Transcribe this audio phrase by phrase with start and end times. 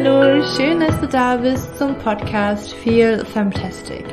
[0.00, 4.04] Hallo, schön, dass du da bist zum Podcast Feel Fantastic.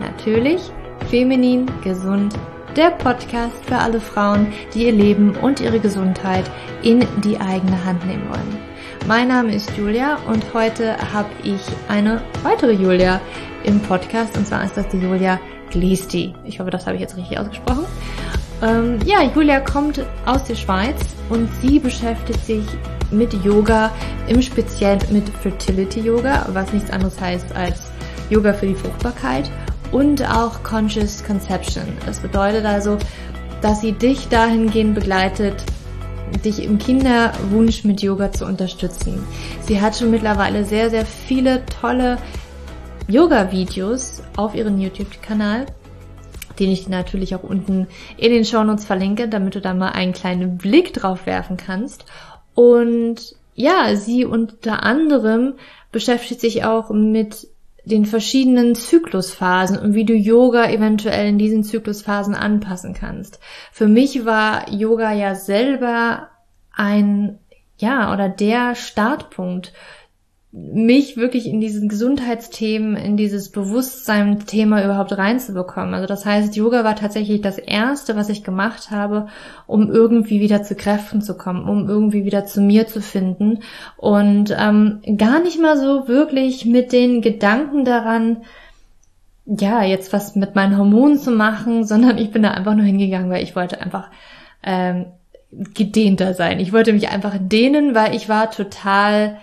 [0.00, 0.62] Natürlich
[1.10, 2.34] feminin, gesund,
[2.74, 6.50] der Podcast für alle Frauen, die ihr Leben und ihre Gesundheit
[6.82, 8.58] in die eigene Hand nehmen wollen.
[9.06, 13.20] Mein Name ist Julia und heute habe ich eine weitere Julia
[13.64, 15.38] im Podcast und zwar ist das die Julia
[15.68, 16.34] Gliesti.
[16.44, 17.84] Ich hoffe, das habe ich jetzt richtig ausgesprochen.
[18.62, 22.64] Ähm, ja, Julia kommt aus der Schweiz und sie beschäftigt sich
[23.16, 23.92] mit Yoga,
[24.28, 27.80] im Speziellen mit Fertility Yoga, was nichts anderes heißt als
[28.30, 29.50] Yoga für die Fruchtbarkeit
[29.92, 31.84] und auch Conscious Conception.
[32.04, 32.98] Das bedeutet also,
[33.62, 35.64] dass sie dich dahingehend begleitet,
[36.44, 39.22] dich im Kinderwunsch mit Yoga zu unterstützen.
[39.62, 42.18] Sie hat schon mittlerweile sehr, sehr viele tolle
[43.08, 45.66] Yoga-Videos auf ihrem YouTube-Kanal,
[46.58, 50.12] den ich dir natürlich auch unten in den Shownotes verlinke, damit du da mal einen
[50.12, 52.04] kleinen Blick drauf werfen kannst.
[52.54, 55.54] Und ja, sie unter anderem
[55.92, 57.48] beschäftigt sich auch mit
[57.84, 63.40] den verschiedenen Zyklusphasen und wie du Yoga eventuell in diesen Zyklusphasen anpassen kannst.
[63.72, 66.30] Für mich war Yoga ja selber
[66.72, 67.38] ein,
[67.78, 69.72] ja, oder der Startpunkt
[70.56, 75.94] mich wirklich in diesen Gesundheitsthemen, in dieses Bewusstsein-Thema überhaupt reinzubekommen.
[75.94, 79.26] Also das heißt, Yoga war tatsächlich das erste, was ich gemacht habe,
[79.66, 83.64] um irgendwie wieder zu Kräften zu kommen, um irgendwie wieder zu mir zu finden
[83.96, 88.42] und ähm, gar nicht mal so wirklich mit den Gedanken daran,
[89.46, 93.28] ja, jetzt was mit meinen Hormonen zu machen, sondern ich bin da einfach nur hingegangen,
[93.28, 94.08] weil ich wollte einfach
[94.62, 95.06] ähm,
[95.50, 96.60] gedehnter sein.
[96.60, 99.38] Ich wollte mich einfach dehnen, weil ich war total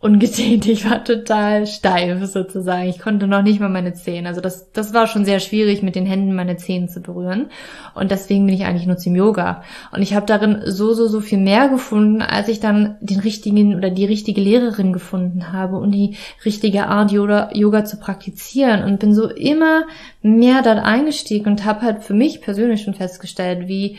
[0.00, 0.66] ungedehnt.
[0.66, 2.88] Ich war total steif sozusagen.
[2.88, 4.26] Ich konnte noch nicht mal meine Zehen.
[4.26, 7.50] Also das, das war schon sehr schwierig, mit den Händen meine Zehen zu berühren.
[7.94, 9.62] Und deswegen bin ich eigentlich nur zum Yoga.
[9.92, 13.76] Und ich habe darin so, so, so viel mehr gefunden, als ich dann den richtigen
[13.76, 18.82] oder die richtige Lehrerin gefunden habe und die richtige Art Yoga, Yoga zu praktizieren.
[18.84, 19.82] Und bin so immer
[20.22, 23.98] mehr dort eingestiegen und habe halt für mich persönlich schon festgestellt, wie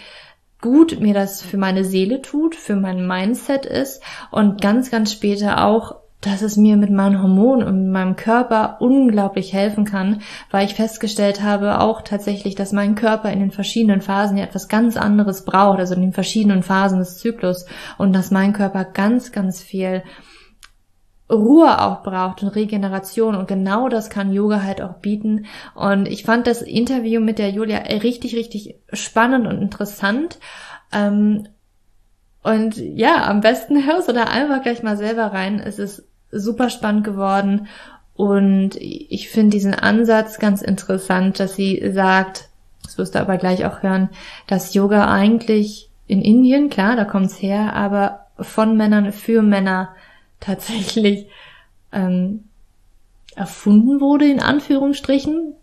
[0.61, 5.65] gut mir das für meine Seele tut, für mein Mindset ist und ganz, ganz später
[5.65, 10.21] auch, dass es mir mit meinen Hormonen und meinem Körper unglaublich helfen kann,
[10.51, 14.67] weil ich festgestellt habe auch tatsächlich, dass mein Körper in den verschiedenen Phasen ja etwas
[14.67, 17.65] ganz anderes braucht, also in den verschiedenen Phasen des Zyklus
[17.97, 20.03] und dass mein Körper ganz, ganz viel
[21.31, 25.45] Ruhe auch braucht und Regeneration und genau das kann Yoga halt auch bieten.
[25.73, 30.39] Und ich fand das Interview mit der Julia richtig, richtig spannend und interessant.
[30.91, 31.47] Ähm,
[32.43, 35.59] und ja, am besten hörst du da einfach gleich mal selber rein.
[35.59, 37.67] Es ist super spannend geworden
[38.15, 42.49] und ich finde diesen Ansatz ganz interessant, dass sie sagt,
[42.83, 44.09] das wirst du aber gleich auch hören,
[44.47, 49.89] dass Yoga eigentlich in Indien, klar, da kommt's her, aber von Männern für Männer
[50.41, 51.27] tatsächlich
[51.93, 52.43] ähm,
[53.35, 55.53] erfunden wurde, in Anführungsstrichen.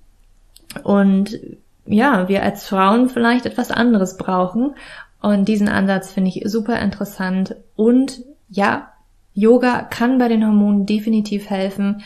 [0.82, 1.38] Und
[1.84, 4.74] ja, wir als Frauen vielleicht etwas anderes brauchen.
[5.20, 7.56] Und diesen Ansatz finde ich super interessant.
[7.76, 8.92] Und ja,
[9.34, 12.02] Yoga kann bei den Hormonen definitiv helfen.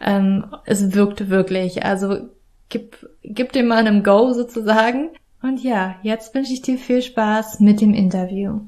[0.00, 1.84] Ähm, es wirkt wirklich.
[1.84, 2.28] Also
[2.68, 5.10] gib, gib dem mal einem Go sozusagen.
[5.42, 8.60] Und ja, jetzt wünsche ich dir viel Spaß mit dem Interview.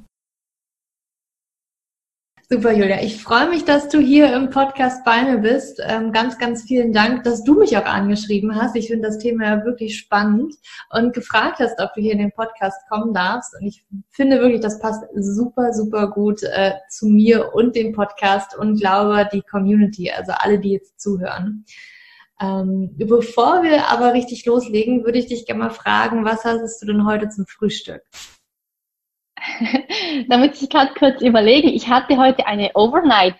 [2.54, 3.02] Super, Julia.
[3.02, 5.82] Ich freue mich, dass du hier im Podcast bei mir bist.
[5.84, 8.76] Ähm, ganz, ganz vielen Dank, dass du mich auch angeschrieben hast.
[8.76, 10.54] Ich finde das Thema wirklich spannend
[10.90, 13.56] und gefragt hast, ob du hier in den Podcast kommen darfst.
[13.58, 18.56] Und ich finde wirklich, das passt super, super gut äh, zu mir und dem Podcast
[18.56, 21.64] und glaube die Community, also alle, die jetzt zuhören.
[22.40, 26.86] Ähm, bevor wir aber richtig loslegen, würde ich dich gerne mal fragen, was hast du
[26.86, 28.02] denn heute zum Frühstück?
[30.28, 31.68] da muss ich gerade kurz überlegen.
[31.68, 33.36] Ich hatte heute eine Overnight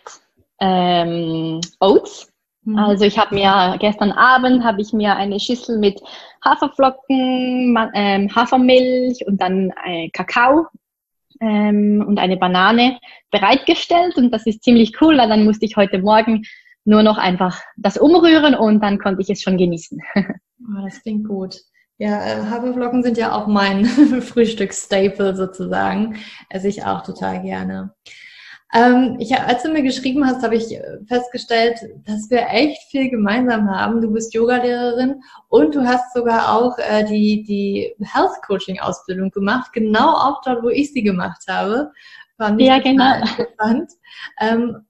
[0.60, 2.32] ähm, Oats.
[2.62, 2.78] Mhm.
[2.78, 6.00] Also ich habe mir gestern Abend habe ich mir eine Schüssel mit
[6.44, 10.67] Haferflocken, ähm, Hafermilch und dann äh, Kakao
[11.41, 12.99] ähm, und eine Banane
[13.31, 16.44] bereitgestellt und das ist ziemlich cool, weil dann musste ich heute Morgen
[16.85, 20.00] nur noch einfach das umrühren und dann konnte ich es schon genießen.
[20.17, 21.56] Oh, das klingt gut.
[21.99, 23.85] Ja, äh, Haferflocken sind ja auch mein
[24.23, 26.17] Frühstücksstaple sozusagen.
[26.50, 27.94] Esse ich auch total gerne.
[28.75, 30.76] Ähm, ich, als du mir geschrieben hast, habe ich
[31.06, 34.00] festgestellt, dass wir echt viel gemeinsam haben.
[34.00, 39.73] Du bist Yogalehrerin und du hast sogar auch äh, die, die Health Coaching Ausbildung gemacht,
[39.73, 41.93] genau auch dort, wo ich sie gemacht habe.
[42.37, 43.14] Fand ja, genau.
[43.20, 43.93] Interessant.
[44.40, 44.85] Ähm,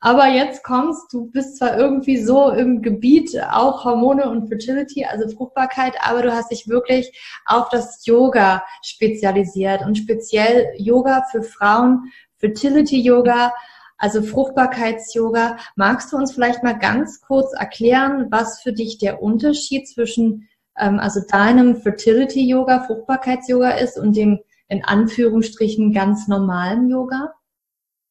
[0.00, 5.28] aber jetzt kommst, du bist zwar irgendwie so im Gebiet auch Hormone und Fertility, also
[5.28, 7.12] Fruchtbarkeit, aber du hast dich wirklich
[7.44, 13.52] auf das Yoga spezialisiert und speziell Yoga für Frauen, Fertility Yoga.
[13.98, 15.58] also Fruchtbarkeits-Yoga.
[15.76, 20.48] Magst du uns vielleicht mal ganz kurz erklären, was für dich der Unterschied zwischen
[20.78, 27.34] ähm, also deinem Fertility-Yoga, Fruchtbarkeits-Yoga ist und dem in Anführungsstrichen ganz normalen Yoga?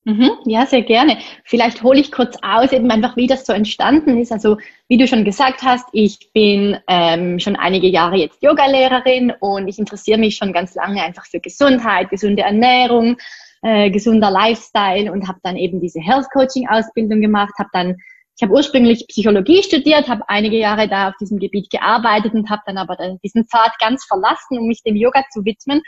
[0.05, 1.17] Mhm, ja, sehr gerne.
[1.43, 4.31] Vielleicht hole ich kurz aus, eben einfach, wie das so entstanden ist.
[4.31, 4.57] Also,
[4.87, 9.77] wie du schon gesagt hast, ich bin ähm, schon einige Jahre jetzt Yogalehrerin und ich
[9.77, 13.17] interessiere mich schon ganz lange einfach für Gesundheit, gesunde Ernährung,
[13.61, 17.97] äh, gesunder Lifestyle und habe dann eben diese Health Coaching Ausbildung gemacht, habe dann
[18.39, 22.61] ich habe ursprünglich Psychologie studiert, habe einige Jahre da auf diesem Gebiet gearbeitet und habe
[22.65, 25.81] dann aber diesen Pfad ganz verlassen, um mich dem Yoga zu widmen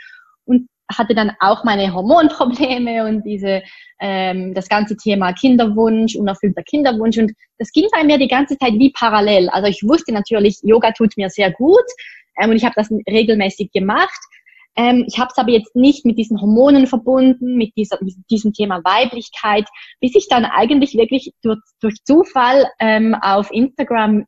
[0.44, 0.68] und
[0.98, 3.62] hatte dann auch meine Hormonprobleme und diese
[4.00, 8.72] ähm, das ganze Thema Kinderwunsch, unerfüllter Kinderwunsch und das ging bei mir die ganze Zeit
[8.74, 9.48] wie parallel.
[9.50, 11.84] Also ich wusste natürlich, Yoga tut mir sehr gut
[12.40, 14.18] ähm, und ich habe das regelmäßig gemacht.
[14.74, 18.52] Ähm, ich habe es aber jetzt nicht mit diesen Hormonen verbunden, mit, dieser, mit diesem
[18.52, 19.68] Thema Weiblichkeit,
[20.00, 24.24] bis ich dann eigentlich wirklich durch, durch Zufall ähm, auf Instagram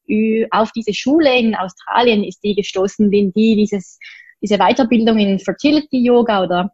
[0.50, 3.98] auf diese Schule in Australien ist die gestoßen bin, die dieses,
[4.44, 6.70] diese Weiterbildung in Fertility Yoga oder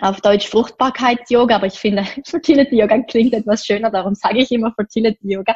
[0.00, 5.54] auf Deutsch Fruchtbarkeits-Yoga, aber ich finde, Fertility-Yoga klingt etwas schöner, darum sage ich immer Fertility-Yoga,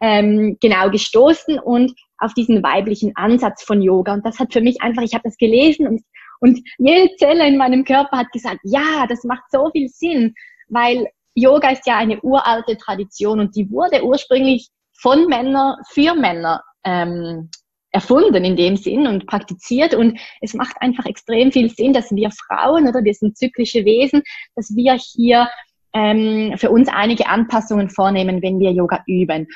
[0.00, 4.14] ähm, genau gestoßen und auf diesen weiblichen Ansatz von Yoga.
[4.14, 6.02] Und das hat für mich einfach, ich habe das gelesen und
[6.40, 10.34] und jede Zelle in meinem Körper hat gesagt, ja, das macht so viel Sinn,
[10.68, 16.62] weil Yoga ist ja eine uralte Tradition und die wurde ursprünglich von Männern für Männer
[16.84, 17.50] ähm,
[17.94, 19.94] erfunden in dem Sinn und praktiziert.
[19.94, 24.22] Und es macht einfach extrem viel Sinn, dass wir Frauen oder wir sind zyklische Wesen,
[24.56, 25.48] dass wir hier
[25.94, 29.46] ähm, für uns einige Anpassungen vornehmen, wenn wir Yoga üben.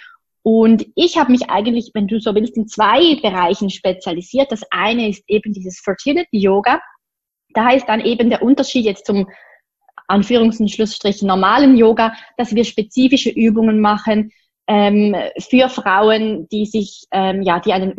[0.42, 4.52] Und ich habe mich eigentlich, wenn du so willst, in zwei Bereichen spezialisiert.
[4.52, 6.80] Das eine ist eben dieses Fertility Yoga.
[7.54, 9.26] Da ist dann eben der Unterschied jetzt zum
[10.06, 14.30] Anführungs- und Schlussstrich normalen Yoga, dass wir spezifische Übungen machen
[14.68, 17.94] ähm, für Frauen, die sich, ähm, ja, die einen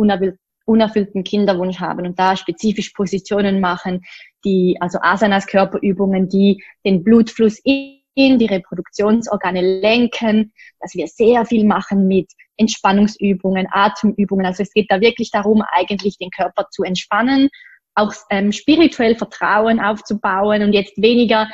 [0.66, 4.02] unerfüllten Kinderwunsch haben und da spezifisch Positionen machen,
[4.46, 11.66] die, also Asanas Körperübungen, die den Blutfluss in die Reproduktionsorgane lenken, dass wir sehr viel
[11.66, 14.46] machen mit Entspannungsübungen, Atemübungen.
[14.46, 17.50] Also es geht da wirklich darum, eigentlich den Körper zu entspannen,
[17.96, 21.50] auch ähm, spirituell Vertrauen aufzubauen und jetzt weniger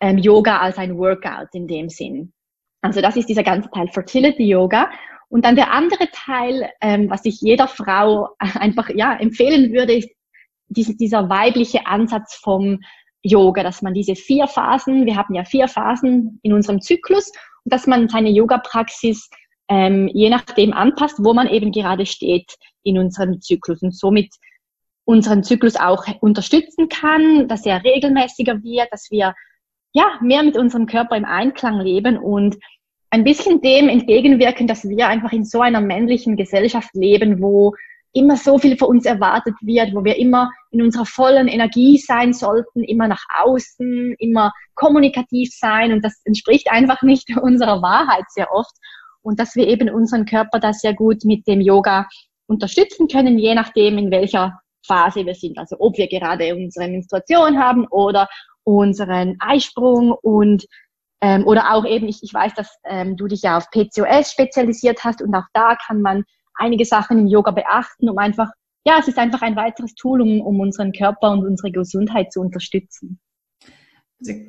[0.00, 2.32] ähm, Yoga als ein Workout in dem Sinn.
[2.82, 4.90] Also das ist dieser ganze Teil Fertility Yoga.
[5.28, 10.10] Und dann der andere Teil, ähm, was ich jeder Frau einfach ja empfehlen würde, ist
[10.68, 12.80] dieser weibliche Ansatz vom
[13.22, 17.30] Yoga, dass man diese vier Phasen, wir haben ja vier Phasen in unserem Zyklus,
[17.64, 19.28] und dass man seine Yoga-Praxis
[19.68, 24.34] ähm, je nachdem anpasst, wo man eben gerade steht in unserem Zyklus und somit
[25.04, 29.34] unseren Zyklus auch unterstützen kann, dass er regelmäßiger wird, dass wir
[29.92, 32.56] ja mehr mit unserem Körper im Einklang leben und
[33.10, 37.74] ein bisschen dem entgegenwirken, dass wir einfach in so einer männlichen Gesellschaft leben, wo
[38.12, 42.32] immer so viel von uns erwartet wird, wo wir immer in unserer vollen Energie sein
[42.32, 48.52] sollten, immer nach außen, immer kommunikativ sein und das entspricht einfach nicht unserer Wahrheit sehr
[48.52, 48.74] oft.
[49.22, 52.08] Und dass wir eben unseren Körper da sehr gut mit dem Yoga
[52.46, 57.58] unterstützen können, je nachdem in welcher Phase wir sind, also ob wir gerade unsere Menstruation
[57.58, 58.28] haben oder
[58.64, 60.66] unseren Eisprung und
[61.22, 65.04] ähm, oder auch eben, ich, ich weiß, dass ähm, du dich ja auf PCOS spezialisiert
[65.04, 66.24] hast und auch da kann man
[66.54, 68.50] einige Sachen im Yoga beachten, um einfach,
[68.84, 72.40] ja, es ist einfach ein weiteres Tool, um, um unseren Körper und unsere Gesundheit zu
[72.40, 73.20] unterstützen.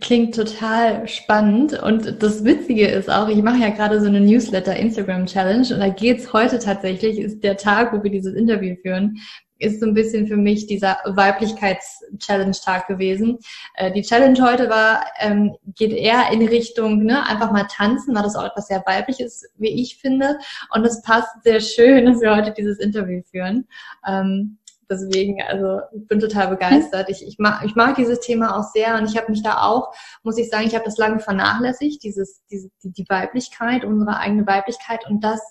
[0.02, 4.76] Klingt total spannend und das Witzige ist auch, ich mache ja gerade so eine Newsletter
[4.76, 9.18] Instagram Challenge und da geht's heute tatsächlich, ist der Tag, wo wir dieses Interview führen,
[9.62, 13.40] ist so ein bisschen für mich dieser Weiblichkeits-Challenge-Tag gewesen.
[13.76, 18.24] Äh, die Challenge heute war, ähm, geht eher in Richtung, ne, einfach mal tanzen, weil
[18.24, 20.38] das auch etwas sehr weibliches, wie ich finde.
[20.74, 23.68] Und es passt sehr schön, dass wir heute dieses Interview führen.
[24.08, 24.58] Ähm,
[24.92, 27.10] deswegen, also bin total begeistert.
[27.10, 29.94] Ich, ich, mag, ich mag dieses Thema auch sehr und ich habe mich da auch,
[30.24, 34.46] muss ich sagen, ich habe das lange vernachlässigt, dieses, diese, die, die Weiblichkeit, unsere eigene
[34.46, 35.42] Weiblichkeit und das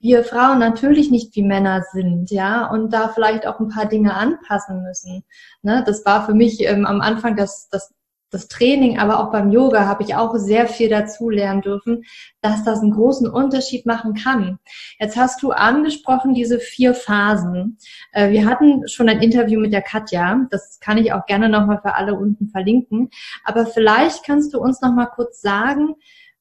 [0.00, 4.14] wir Frauen natürlich nicht wie Männer sind, ja, und da vielleicht auch ein paar Dinge
[4.14, 5.24] anpassen müssen.
[5.62, 5.82] Ne?
[5.86, 7.92] Das war für mich ähm, am Anfang das, das,
[8.30, 12.04] das Training, aber auch beim Yoga habe ich auch sehr viel dazu lernen dürfen,
[12.42, 14.58] dass das einen großen Unterschied machen kann.
[15.00, 17.78] Jetzt hast du angesprochen diese vier Phasen.
[18.12, 21.80] Äh, wir hatten schon ein Interview mit der Katja, das kann ich auch gerne nochmal
[21.80, 23.10] für alle unten verlinken,
[23.44, 25.96] aber vielleicht kannst du uns nochmal kurz sagen,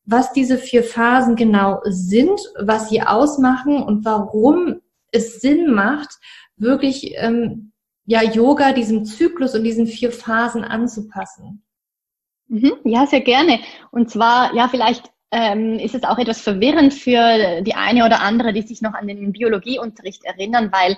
[0.07, 6.09] was diese vier Phasen genau sind, was sie ausmachen und warum es Sinn macht,
[6.55, 7.73] wirklich ähm,
[8.05, 11.61] ja Yoga diesem Zyklus und diesen vier Phasen anzupassen.
[12.47, 13.59] Mhm, ja, sehr gerne.
[13.91, 18.53] Und zwar, ja, vielleicht ähm, ist es auch etwas verwirrend für die eine oder andere,
[18.53, 20.97] die sich noch an den Biologieunterricht erinnern, weil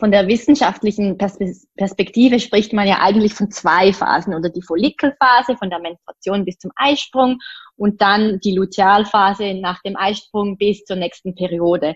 [0.00, 5.68] von der wissenschaftlichen Perspektive spricht man ja eigentlich von zwei Phasen oder die Follikelphase von
[5.70, 7.38] der Menstruation bis zum Eisprung
[7.76, 11.94] und dann die Lutealphase nach dem Eisprung bis zur nächsten Periode.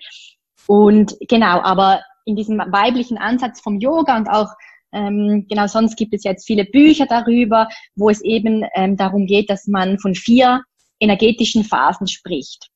[0.66, 4.48] Und genau, aber in diesem weiblichen Ansatz vom Yoga und auch
[4.92, 9.50] ähm, genau sonst gibt es jetzt viele Bücher darüber, wo es eben ähm, darum geht,
[9.50, 10.62] dass man von vier
[11.00, 12.68] energetischen Phasen spricht.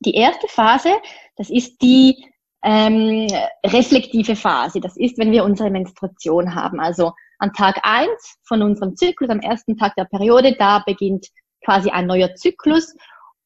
[0.00, 0.90] Die erste Phase,
[1.36, 2.29] das ist die
[2.62, 3.26] ähm,
[3.64, 4.80] reflektive Phase.
[4.80, 6.80] Das ist, wenn wir unsere Menstruation haben.
[6.80, 11.26] Also an Tag eins von unserem Zyklus, am ersten Tag der Periode, da beginnt
[11.64, 12.94] quasi ein neuer Zyklus.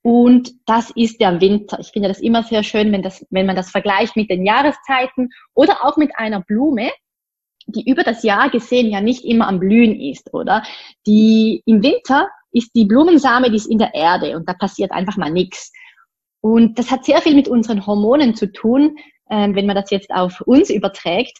[0.02, 1.78] Und das ist der Winter.
[1.80, 5.30] Ich finde das immer sehr schön, wenn, das, wenn man das vergleicht mit den Jahreszeiten
[5.54, 6.90] oder auch mit einer Blume,
[7.66, 10.62] die über das Jahr gesehen ja nicht immer am Blühen ist, oder?
[11.06, 15.16] Die im Winter ist die Blumensame, die ist in der Erde und da passiert einfach
[15.16, 15.72] mal nichts.
[16.44, 18.98] Und das hat sehr viel mit unseren Hormonen zu tun,
[19.30, 21.38] ähm, wenn man das jetzt auf uns überträgt.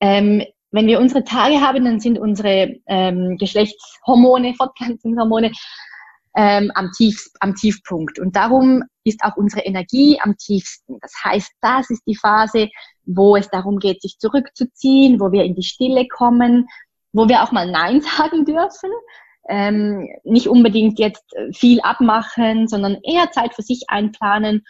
[0.00, 5.52] Ähm, wenn wir unsere Tage haben, dann sind unsere ähm, Geschlechtshormone, Fortpflanzungshormone
[6.34, 8.18] ähm, am, Tief, am Tiefpunkt.
[8.18, 10.96] Und darum ist auch unsere Energie am tiefsten.
[11.02, 12.70] Das heißt, das ist die Phase,
[13.04, 16.68] wo es darum geht, sich zurückzuziehen, wo wir in die Stille kommen,
[17.12, 18.92] wo wir auch mal Nein sagen dürfen,
[19.48, 24.64] ähm, nicht unbedingt jetzt äh, viel abmachen, sondern eher Zeit für sich einplanen.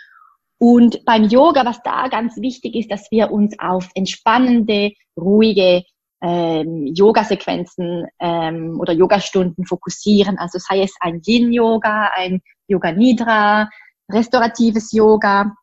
[0.59, 5.85] Und beim Yoga, was da ganz wichtig ist, dass wir uns auf entspannende, ruhige
[6.21, 10.39] ähm, Yoga-Sequenzen ähm, oder Yogastunden fokussieren.
[10.39, 13.69] Also sei es ein Yin-Yoga, ein Yoga Nidra,
[14.11, 15.55] restauratives Yoga.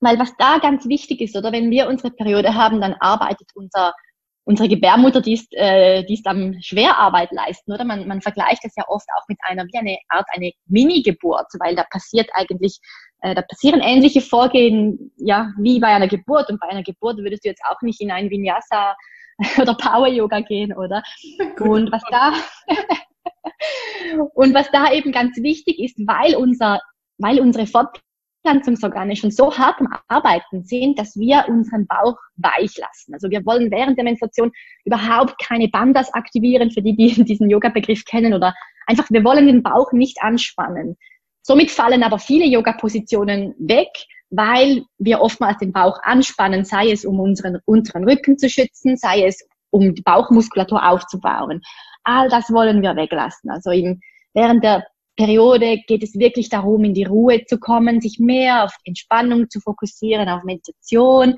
[0.00, 3.92] Weil was da ganz wichtig ist, oder wenn wir unsere Periode haben, dann arbeitet unser
[4.44, 7.84] unsere Gebärmutter, die ist, äh, die ist am Schwerarbeit leisten, oder?
[7.84, 11.76] Man, man vergleicht das ja oft auch mit einer, wie eine Art, eine Mini-Geburt, weil
[11.76, 12.78] da passiert eigentlich,
[13.20, 16.50] äh, da passieren ähnliche Vorgehen, ja, wie bei einer Geburt.
[16.50, 18.96] Und bei einer Geburt würdest du jetzt auch nicht in ein Vinyasa
[19.60, 21.02] oder Power-Yoga gehen, oder?
[21.60, 22.32] Und was da,
[24.34, 26.80] und was da eben ganz wichtig ist, weil unser,
[27.18, 28.00] weil unsere Fort
[28.42, 33.14] Fortpflanzungsorgane schon so hart am Arbeiten sind, dass wir unseren Bauch weich lassen.
[33.14, 34.52] Also wir wollen während der Menstruation
[34.84, 38.54] überhaupt keine Bandas aktivieren, für die, die diesen Yoga-Begriff kennen oder
[38.86, 40.96] einfach, wir wollen den Bauch nicht anspannen.
[41.42, 43.88] Somit fallen aber viele Yoga-Positionen weg,
[44.30, 49.24] weil wir oftmals den Bauch anspannen, sei es um unseren unteren Rücken zu schützen, sei
[49.26, 51.62] es um die Bauchmuskulatur aufzubauen.
[52.04, 53.50] All das wollen wir weglassen.
[53.50, 54.00] Also eben
[54.34, 54.84] während der
[55.16, 59.60] Periode geht es wirklich darum, in die Ruhe zu kommen, sich mehr auf Entspannung zu
[59.60, 61.36] fokussieren, auf Meditation.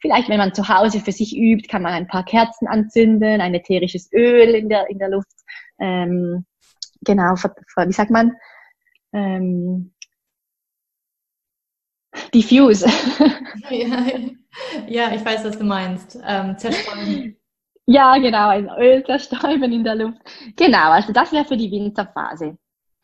[0.00, 3.54] Vielleicht, wenn man zu Hause für sich übt, kann man ein paar Kerzen anzünden, ein
[3.54, 5.34] ätherisches Öl in der, in der Luft.
[5.80, 6.44] Ähm,
[7.02, 8.32] genau, wie sagt man?
[9.12, 9.92] Ähm,
[12.32, 12.86] diffuse.
[13.68, 14.06] Ja,
[14.86, 16.20] ja, ich weiß, was du meinst.
[16.24, 17.36] Ähm, zerstäuben.
[17.86, 20.18] Ja, genau, ein Öl zerstäuben in der Luft.
[20.54, 22.56] Genau, also das wäre für die Winterphase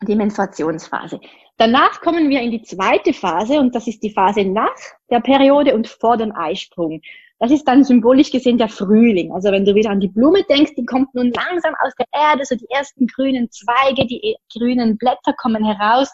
[0.03, 1.19] die Menstruationsphase.
[1.57, 4.75] Danach kommen wir in die zweite Phase und das ist die Phase nach
[5.09, 7.01] der Periode und vor dem Eisprung.
[7.39, 9.31] Das ist dann symbolisch gesehen der Frühling.
[9.33, 12.45] Also wenn du wieder an die Blume denkst, die kommt nun langsam aus der Erde,
[12.45, 16.09] so die ersten grünen Zweige, die grünen Blätter kommen heraus.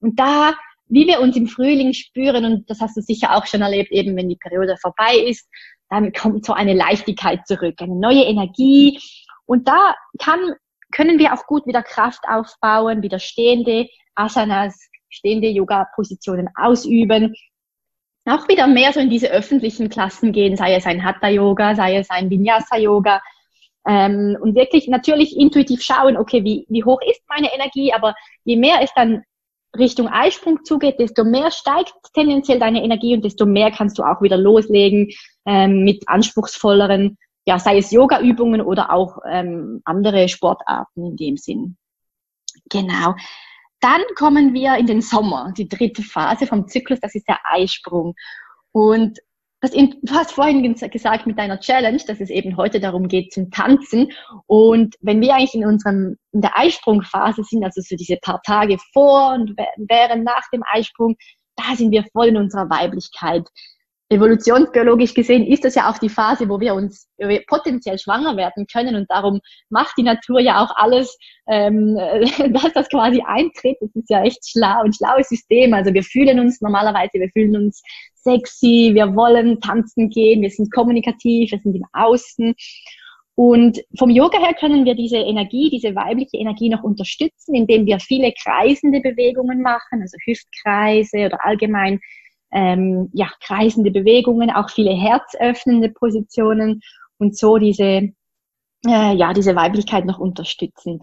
[0.00, 0.52] Und da,
[0.88, 4.14] wie wir uns im Frühling spüren, und das hast du sicher auch schon erlebt, eben
[4.16, 5.48] wenn die Periode vorbei ist,
[5.88, 9.00] dann kommt so eine Leichtigkeit zurück, eine neue Energie.
[9.46, 10.54] Und da kann
[10.92, 17.34] können wir auch gut wieder Kraft aufbauen, wieder stehende Asanas, stehende Yoga-Positionen ausüben.
[18.24, 22.10] Auch wieder mehr so in diese öffentlichen Klassen gehen, sei es ein Hatha-Yoga, sei es
[22.10, 23.20] ein Vinyasa-Yoga.
[23.86, 28.14] Ähm, und wirklich natürlich intuitiv schauen, okay, wie, wie hoch ist meine Energie, aber
[28.44, 29.22] je mehr es dann
[29.78, 34.20] Richtung Eisprung zugeht, desto mehr steigt tendenziell deine Energie und desto mehr kannst du auch
[34.20, 35.08] wieder loslegen
[35.46, 37.16] ähm, mit anspruchsvolleren
[37.48, 41.78] ja, sei es Yoga-Übungen oder auch ähm, andere Sportarten in dem Sinn.
[42.68, 43.14] Genau.
[43.80, 48.14] Dann kommen wir in den Sommer, die dritte Phase vom Zyklus, das ist der Eisprung.
[48.72, 49.18] Und
[49.62, 53.50] das, du hast vorhin gesagt mit deiner Challenge, dass es eben heute darum geht zum
[53.50, 54.12] Tanzen.
[54.44, 58.76] Und wenn wir eigentlich in unserem, in der Eisprungphase sind, also so diese paar Tage
[58.92, 61.16] vor und während nach dem Eisprung,
[61.56, 63.48] da sind wir voll in unserer Weiblichkeit
[64.10, 67.08] evolutionsbiologisch gesehen ist das ja auch die Phase, wo wir uns
[67.46, 71.94] potenziell schwanger werden können und darum macht die Natur ja auch alles, ähm,
[72.52, 73.76] dass das quasi eintritt.
[73.80, 75.74] Das ist ja echt schlau, ein schlaues System.
[75.74, 77.82] Also wir fühlen uns normalerweise, wir fühlen uns
[78.14, 82.54] sexy, wir wollen tanzen gehen, wir sind kommunikativ, wir sind im Außen.
[83.34, 88.00] Und vom Yoga her können wir diese Energie, diese weibliche Energie noch unterstützen, indem wir
[88.00, 92.00] viele kreisende Bewegungen machen, also Hüftkreise oder allgemein
[92.52, 96.80] ähm, ja, kreisende Bewegungen, auch viele herzöffnende Positionen
[97.18, 98.12] und so diese,
[98.86, 101.00] äh, ja, diese Weiblichkeit noch unterstützen.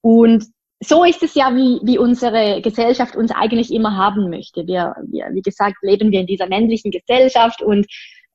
[0.00, 0.46] Und
[0.80, 4.66] so ist es ja, wie, wie unsere Gesellschaft uns eigentlich immer haben möchte.
[4.66, 7.86] Wir, wir, wie gesagt, leben wir in dieser männlichen Gesellschaft und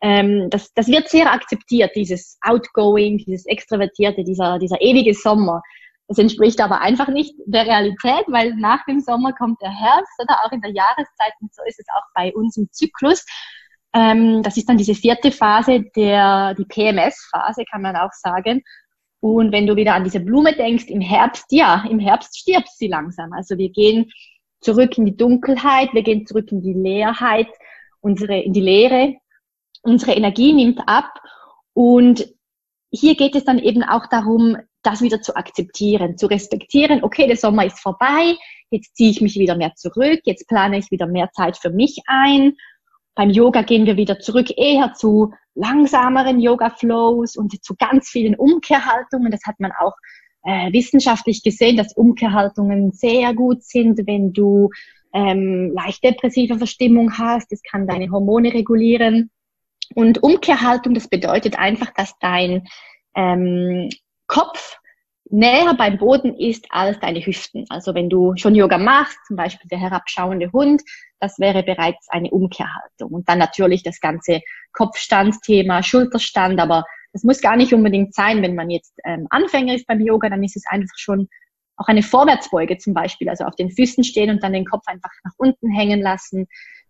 [0.01, 5.61] ähm, das, das wird sehr akzeptiert, dieses Outgoing, dieses Extrovertierte, dieser, dieser ewige Sommer.
[6.09, 10.39] Das entspricht aber einfach nicht der Realität, weil nach dem Sommer kommt der Herbst oder
[10.43, 13.23] auch in der Jahreszeit und so ist es auch bei uns im Zyklus.
[13.93, 18.63] Ähm, das ist dann diese vierte Phase, der, die PMS-Phase, kann man auch sagen.
[19.19, 22.87] Und wenn du wieder an diese Blume denkst, im Herbst, ja, im Herbst stirbt sie
[22.87, 23.31] langsam.
[23.31, 24.11] Also wir gehen
[24.61, 27.49] zurück in die Dunkelheit, wir gehen zurück in die Leerheit,
[28.01, 29.15] unsere, in die Leere.
[29.83, 31.13] Unsere Energie nimmt ab.
[31.73, 32.27] Und
[32.91, 37.37] hier geht es dann eben auch darum, das wieder zu akzeptieren, zu respektieren, okay, der
[37.37, 38.35] Sommer ist vorbei,
[38.71, 41.99] jetzt ziehe ich mich wieder mehr zurück, jetzt plane ich wieder mehr Zeit für mich
[42.07, 42.53] ein.
[43.15, 49.31] Beim Yoga gehen wir wieder zurück eher zu langsameren Yoga-Flows und zu ganz vielen Umkehrhaltungen.
[49.31, 49.93] Das hat man auch
[50.43, 54.69] äh, wissenschaftlich gesehen, dass Umkehrhaltungen sehr gut sind, wenn du
[55.13, 57.51] ähm, leicht depressive Verstimmung hast.
[57.51, 59.31] Das kann deine Hormone regulieren.
[59.95, 62.67] Und Umkehrhaltung, das bedeutet einfach, dass dein
[63.15, 63.89] ähm,
[64.29, 64.77] Kopf
[65.29, 67.65] näher beim Boden ist als deine Hüften.
[67.69, 70.81] Also wenn du schon Yoga machst, zum Beispiel der herabschauende Hund,
[71.19, 73.11] das wäre bereits eine Umkehrhaltung.
[73.11, 74.41] Und dann natürlich das ganze
[74.73, 79.87] Kopfstandsthema, Schulterstand, aber das muss gar nicht unbedingt sein, wenn man jetzt ähm, Anfänger ist
[79.87, 81.27] beim Yoga, dann ist es einfach schon
[81.75, 85.11] auch eine Vorwärtsbeuge zum Beispiel, also auf den Füßen stehen und dann den Kopf einfach
[85.23, 86.47] nach unten hängen lassen.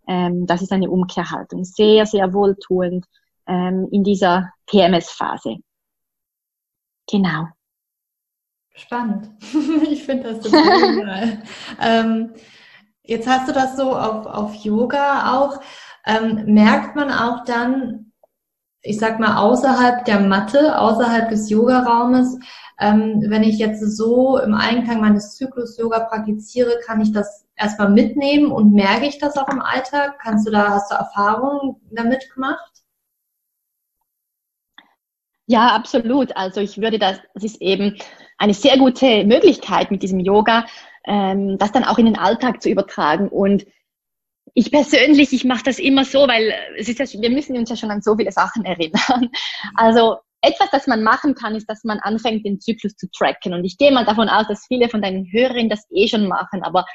[0.07, 1.63] Ähm, das ist eine Umkehrhaltung.
[1.63, 3.05] Sehr, sehr wohltuend
[3.47, 5.57] ähm, in dieser PMS-Phase.
[7.09, 7.47] Genau.
[8.75, 9.29] Spannend.
[9.89, 11.43] ich finde das total
[11.81, 12.33] ähm,
[13.09, 15.59] Jetzt hast du das so auf, auf Yoga auch.
[16.05, 18.11] Ähm, merkt man auch dann,
[18.83, 22.37] ich sag mal, außerhalb der Matte, außerhalb des Yogaraumes,
[22.79, 27.89] ähm, wenn ich jetzt so im Einklang meines Zyklus Yoga praktiziere, kann ich das erstmal
[27.89, 30.19] mitnehmen und merke ich das auch im Alltag?
[30.21, 32.78] Kannst du da, hast du Erfahrungen damit gemacht?
[35.49, 36.37] Ja, absolut.
[36.37, 37.97] Also ich würde das, das ist eben
[38.37, 40.67] eine sehr gute Möglichkeit mit diesem Yoga,
[41.05, 43.29] ähm, das dann auch in den Alltag zu übertragen.
[43.29, 43.65] Und
[44.53, 47.75] ich persönlich, ich mache das immer so, weil es ist ja, wir müssen uns ja
[47.75, 49.31] schon an so viele Sachen erinnern.
[49.73, 53.55] Also etwas, das man machen kann, ist, dass man anfängt, den Zyklus zu tracken.
[53.55, 56.61] Und ich gehe mal davon aus, dass viele von deinen Hörerinnen das eh schon machen.
[56.61, 56.85] Aber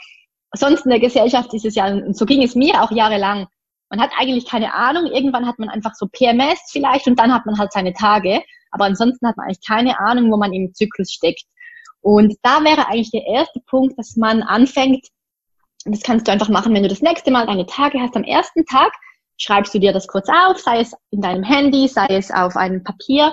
[0.54, 3.48] sonst in der Gesellschaft ist es ja, und so ging es mir auch jahrelang.
[3.94, 5.06] Man hat eigentlich keine Ahnung.
[5.06, 8.42] Irgendwann hat man einfach so PMS vielleicht und dann hat man halt seine Tage.
[8.72, 11.44] Aber ansonsten hat man eigentlich keine Ahnung, wo man im Zyklus steckt.
[12.00, 15.06] Und da wäre eigentlich der erste Punkt, dass man anfängt,
[15.84, 18.16] das kannst du einfach machen, wenn du das nächste Mal deine Tage hast.
[18.16, 18.92] Am ersten Tag
[19.36, 22.82] schreibst du dir das kurz auf, sei es in deinem Handy, sei es auf einem
[22.82, 23.32] Papier.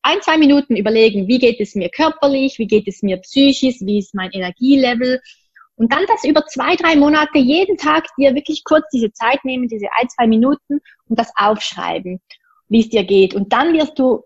[0.00, 3.98] Ein, zwei Minuten überlegen, wie geht es mir körperlich, wie geht es mir psychisch, wie
[3.98, 5.20] ist mein Energielevel.
[5.76, 9.68] Und dann das über zwei, drei Monate jeden Tag dir wirklich kurz diese Zeit nehmen,
[9.68, 12.20] diese ein, zwei Minuten und das aufschreiben,
[12.68, 13.34] wie es dir geht.
[13.34, 14.22] Und dann wirst du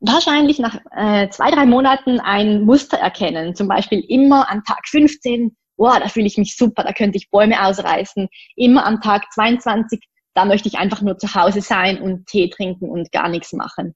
[0.00, 3.54] wahrscheinlich nach äh, zwei, drei Monaten ein Muster erkennen.
[3.54, 7.30] Zum Beispiel immer an Tag 15, boah, da fühle ich mich super, da könnte ich
[7.30, 8.28] Bäume ausreißen.
[8.56, 10.00] Immer an Tag 22,
[10.34, 13.94] da möchte ich einfach nur zu Hause sein und Tee trinken und gar nichts machen.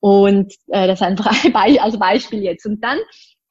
[0.00, 2.66] Und äh, das einfach als Beispiel jetzt.
[2.66, 2.98] Und dann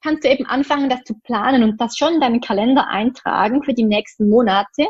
[0.02, 3.74] kannst du eben anfangen, das zu planen und das schon in deinen Kalender eintragen für
[3.74, 4.88] die nächsten Monate,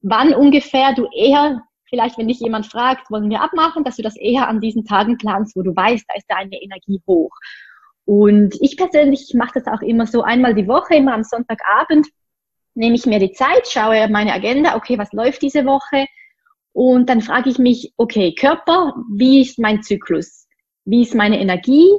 [0.00, 4.16] wann ungefähr du eher vielleicht, wenn dich jemand fragt, wollen wir abmachen, dass du das
[4.16, 7.32] eher an diesen Tagen planst, wo du weißt, da ist deine Energie hoch.
[8.04, 12.08] Und ich persönlich mache das auch immer so einmal die Woche, immer am Sonntagabend
[12.74, 16.06] nehme ich mir die Zeit, schaue meine Agenda, okay, was läuft diese Woche?
[16.72, 20.46] Und dann frage ich mich, okay, Körper, wie ist mein Zyklus?
[20.84, 21.90] Wie ist meine Energie?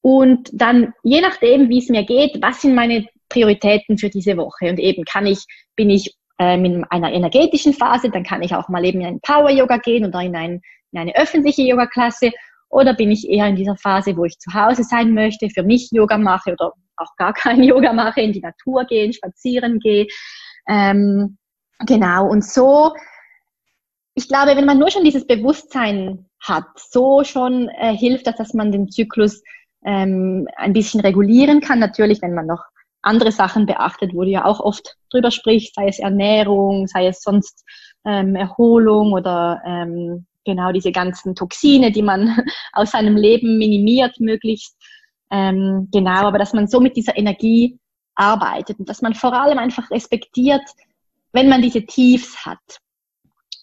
[0.00, 4.70] Und dann, je nachdem, wie es mir geht, was sind meine Prioritäten für diese Woche?
[4.70, 5.44] Und eben kann ich,
[5.76, 9.20] bin ich ähm, in einer energetischen Phase, dann kann ich auch mal eben in einen
[9.20, 10.60] Power-Yoga gehen oder in, ein,
[10.92, 12.30] in eine öffentliche Yoga-Klasse.
[12.70, 15.90] Oder bin ich eher in dieser Phase, wo ich zu Hause sein möchte, für mich
[15.90, 20.06] Yoga mache oder auch gar kein Yoga mache, in die Natur gehen, spazieren gehe.
[20.68, 21.38] Ähm,
[21.86, 22.92] genau, und so,
[24.14, 28.54] ich glaube, wenn man nur schon dieses Bewusstsein hat, so schon äh, hilft das, dass
[28.54, 29.42] man den Zyklus
[29.88, 31.78] ähm, ein bisschen regulieren kann.
[31.78, 32.62] Natürlich, wenn man noch
[33.00, 37.22] andere Sachen beachtet, wo du ja auch oft drüber sprichst, sei es Ernährung, sei es
[37.22, 37.64] sonst
[38.04, 42.38] ähm, Erholung oder ähm, genau diese ganzen Toxine, die man
[42.74, 44.76] aus seinem Leben minimiert möglichst.
[45.30, 47.78] Ähm, genau, aber dass man so mit dieser Energie
[48.14, 50.62] arbeitet und dass man vor allem einfach respektiert,
[51.32, 52.58] wenn man diese Tiefs hat.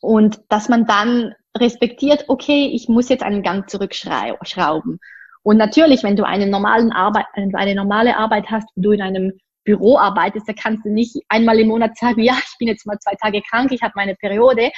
[0.02, 5.00] Und dass man dann respektiert, okay, ich muss jetzt einen Gang zurückschrauben.
[5.46, 9.32] Und natürlich, wenn du eine, normalen Arbeit, eine normale Arbeit hast, wo du in einem
[9.64, 12.98] Büro arbeitest, da kannst du nicht einmal im Monat sagen, ja, ich bin jetzt mal
[12.98, 14.72] zwei Tage krank, ich habe meine Periode.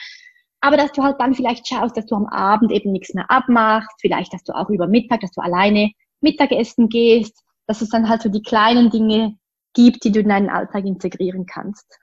[0.60, 3.96] Aber dass du halt dann vielleicht schaust, dass du am Abend eben nichts mehr abmachst,
[4.02, 8.22] vielleicht, dass du auch über Mittag, dass du alleine Mittagessen gehst, dass es dann halt
[8.22, 9.38] so die kleinen Dinge
[9.74, 11.98] gibt, die du in deinen Alltag integrieren kannst.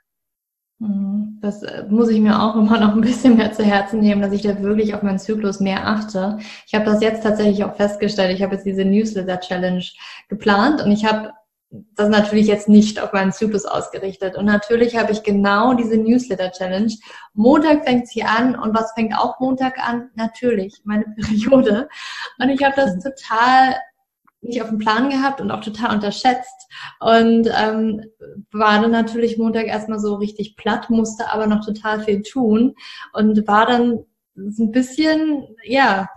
[0.79, 1.39] Mhm.
[1.41, 4.33] Das äh, muss ich mir auch immer noch ein bisschen mehr zu Herzen nehmen, dass
[4.33, 6.39] ich da wirklich auf meinen Zyklus mehr achte.
[6.67, 8.35] Ich habe das jetzt tatsächlich auch festgestellt.
[8.35, 9.85] Ich habe jetzt diese Newsletter Challenge
[10.29, 11.33] geplant und ich habe
[11.97, 14.37] das natürlich jetzt nicht auf meinen Zyklus ausgerichtet.
[14.37, 16.93] Und natürlich habe ich genau diese Newsletter Challenge.
[17.33, 20.11] Montag fängt sie an und was fängt auch Montag an?
[20.15, 21.89] Natürlich meine Periode.
[22.39, 23.75] Und ich habe das total
[24.45, 26.69] nicht auf dem Plan gehabt und auch total unterschätzt.
[27.01, 28.05] Und ähm,
[28.53, 32.75] war dann natürlich Montag erstmal so richtig platt, musste aber noch total viel tun
[33.13, 34.05] und war dann
[34.35, 36.09] so ein bisschen, ja,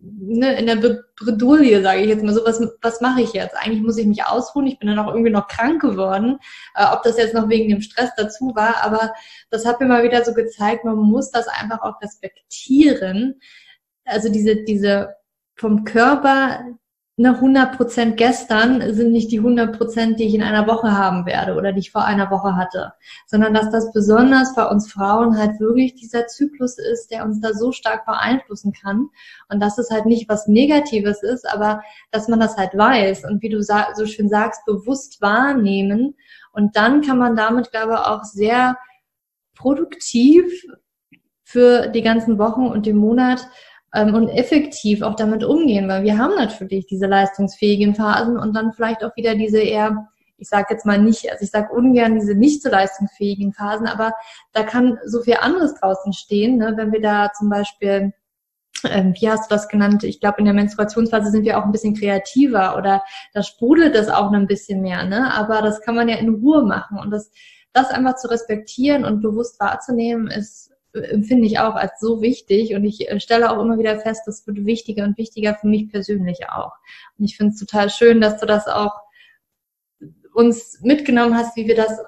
[0.00, 0.76] ne, in der
[1.16, 3.56] Bredouille, sage ich jetzt mal so, was, was mache ich jetzt?
[3.56, 6.38] Eigentlich muss ich mich ausruhen, ich bin dann auch irgendwie noch krank geworden,
[6.74, 9.12] äh, ob das jetzt noch wegen dem Stress dazu war, aber
[9.50, 13.40] das hat mir mal wieder so gezeigt, man muss das einfach auch respektieren.
[14.04, 15.14] Also diese, diese
[15.56, 16.60] vom Körper
[17.18, 21.72] eine 100% gestern sind nicht die 100%, die ich in einer Woche haben werde oder
[21.72, 22.92] die ich vor einer Woche hatte,
[23.26, 27.54] sondern dass das besonders bei uns Frauen halt wirklich dieser Zyklus ist, der uns da
[27.54, 29.08] so stark beeinflussen kann.
[29.48, 33.42] Und dass es halt nicht was Negatives ist, aber dass man das halt weiß und
[33.42, 36.14] wie du so schön sagst, bewusst wahrnehmen.
[36.52, 38.78] Und dann kann man damit, glaube ich, auch sehr
[39.56, 40.44] produktiv
[41.42, 43.48] für die ganzen Wochen und den Monat
[43.94, 48.72] ähm, und effektiv auch damit umgehen, weil wir haben natürlich diese leistungsfähigen Phasen und dann
[48.72, 52.34] vielleicht auch wieder diese eher, ich sage jetzt mal nicht, also ich sage ungern diese
[52.34, 54.12] nicht so leistungsfähigen Phasen, aber
[54.52, 56.74] da kann so viel anderes draußen stehen, ne?
[56.76, 58.12] wenn wir da zum Beispiel
[58.84, 60.04] ähm, wie hast du das genannt?
[60.04, 63.02] Ich glaube, in der Menstruationsphase sind wir auch ein bisschen kreativer oder
[63.34, 65.32] da sprudelt das auch ein bisschen mehr, ne?
[65.34, 67.30] Aber das kann man ja in Ruhe machen und das,
[67.72, 70.70] das einfach zu respektieren und bewusst wahrzunehmen, ist
[71.02, 74.46] empfinde ich auch als so wichtig und ich äh, stelle auch immer wieder fest, das
[74.46, 76.72] wird wichtiger und wichtiger für mich persönlich auch.
[77.18, 78.92] Und ich finde es total schön, dass du das auch
[80.34, 81.98] uns mitgenommen hast, wie wir das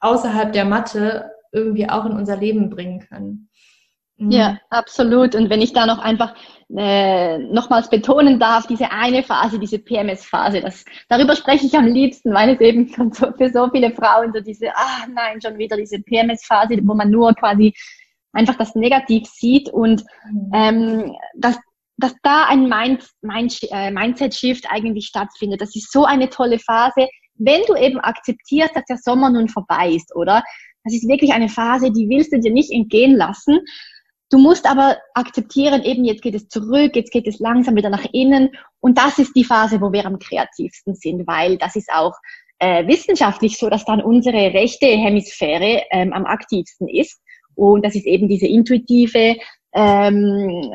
[0.00, 3.48] außerhalb der Matte irgendwie auch in unser Leben bringen können.
[4.18, 4.30] Mhm.
[4.30, 5.34] Ja, absolut.
[5.34, 6.34] Und wenn ich da noch einfach
[6.74, 10.62] äh, nochmals betonen darf, diese eine Phase, diese PMS-Phase,
[11.08, 15.06] darüber spreche ich am liebsten, weil es eben für so viele Frauen so diese, ah
[15.12, 17.74] nein, schon wieder diese PMS-Phase, wo man nur quasi
[18.36, 20.50] einfach das Negativ sieht und mhm.
[20.54, 21.58] ähm, dass,
[21.96, 25.60] dass da ein Mind, Mind, äh, Mindset-Shift eigentlich stattfindet.
[25.60, 29.90] Das ist so eine tolle Phase, wenn du eben akzeptierst, dass der Sommer nun vorbei
[29.90, 30.42] ist, oder?
[30.84, 33.58] Das ist wirklich eine Phase, die willst du dir nicht entgehen lassen.
[34.30, 38.06] Du musst aber akzeptieren, eben jetzt geht es zurück, jetzt geht es langsam wieder nach
[38.12, 38.50] innen.
[38.80, 42.14] Und das ist die Phase, wo wir am kreativsten sind, weil das ist auch
[42.58, 47.20] äh, wissenschaftlich so, dass dann unsere rechte Hemisphäre ähm, am aktivsten ist.
[47.56, 49.36] Und das ist eben diese intuitive,
[49.72, 50.72] ähm,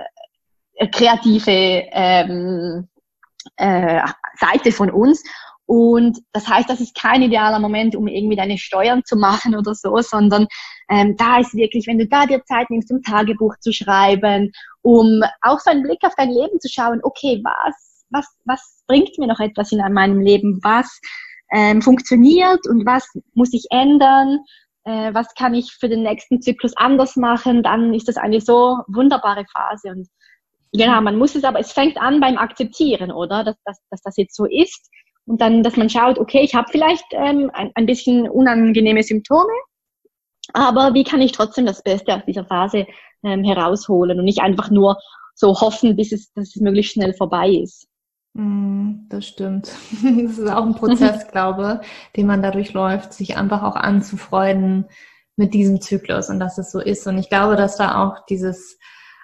[0.91, 1.51] kreative
[1.91, 2.87] ähm,
[3.55, 4.01] äh,
[4.39, 5.23] Seite von uns.
[5.65, 9.73] Und das heißt, das ist kein idealer Moment, um irgendwie deine Steuern zu machen oder
[9.73, 10.47] so, sondern
[10.89, 15.21] ähm, da ist wirklich, wenn du da dir Zeit nimmst, um Tagebuch zu schreiben, um
[15.41, 19.27] auch so einen Blick auf dein Leben zu schauen, okay, was, was, was bringt mir
[19.27, 20.99] noch etwas in meinem Leben, was
[21.53, 24.39] ähm, funktioniert und was muss ich ändern
[24.83, 28.79] äh, was kann ich für den nächsten Zyklus anders machen, dann ist das eine so
[28.87, 29.89] wunderbare Phase.
[29.89, 30.07] Und
[30.73, 33.43] genau, man muss es aber, es fängt an beim Akzeptieren, oder?
[33.43, 34.89] Dass, dass, dass das jetzt so ist.
[35.25, 39.51] Und dann, dass man schaut, okay, ich habe vielleicht ähm, ein, ein bisschen unangenehme Symptome,
[40.53, 42.87] aber wie kann ich trotzdem das Beste aus dieser Phase
[43.23, 44.97] ähm, herausholen und nicht einfach nur
[45.35, 47.87] so hoffen, bis es, dass es möglichst schnell vorbei ist.
[48.33, 49.71] Mm, das stimmt.
[50.01, 51.81] Das ist auch ein Prozess, glaube,
[52.15, 54.85] den man dadurch läuft, sich einfach auch anzufreunden
[55.35, 57.07] mit diesem Zyklus und dass es so ist.
[57.07, 58.77] Und ich glaube, dass da auch dieses,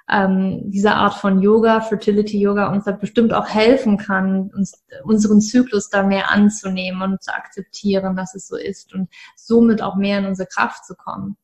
[0.10, 5.42] ähm, diese Art von Yoga, Fertility Yoga uns da bestimmt auch helfen kann, uns unseren
[5.42, 10.20] Zyklus da mehr anzunehmen und zu akzeptieren, dass es so ist und somit auch mehr
[10.20, 11.38] in unsere Kraft zu kommen.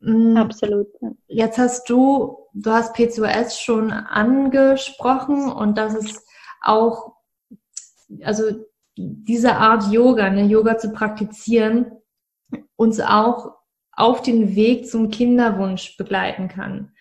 [0.00, 0.88] Mm, Absolut.
[1.26, 6.27] Jetzt hast du, du hast PCOS schon angesprochen und das ist
[6.62, 7.14] auch,
[8.22, 8.64] also
[8.96, 11.92] diese Art Yoga, ne, Yoga zu praktizieren,
[12.76, 13.58] uns auch
[13.92, 16.92] auf den Weg zum Kinderwunsch begleiten kann.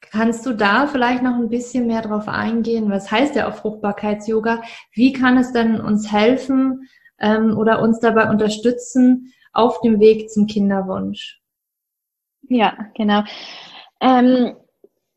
[0.00, 2.90] Kannst du da vielleicht noch ein bisschen mehr drauf eingehen?
[2.90, 4.62] Was heißt ja auch Fruchtbarkeits-Yoga?
[4.92, 10.46] Wie kann es denn uns helfen ähm, oder uns dabei unterstützen auf dem Weg zum
[10.46, 11.40] Kinderwunsch?
[12.48, 13.22] Ja, genau.
[14.00, 14.56] Ähm,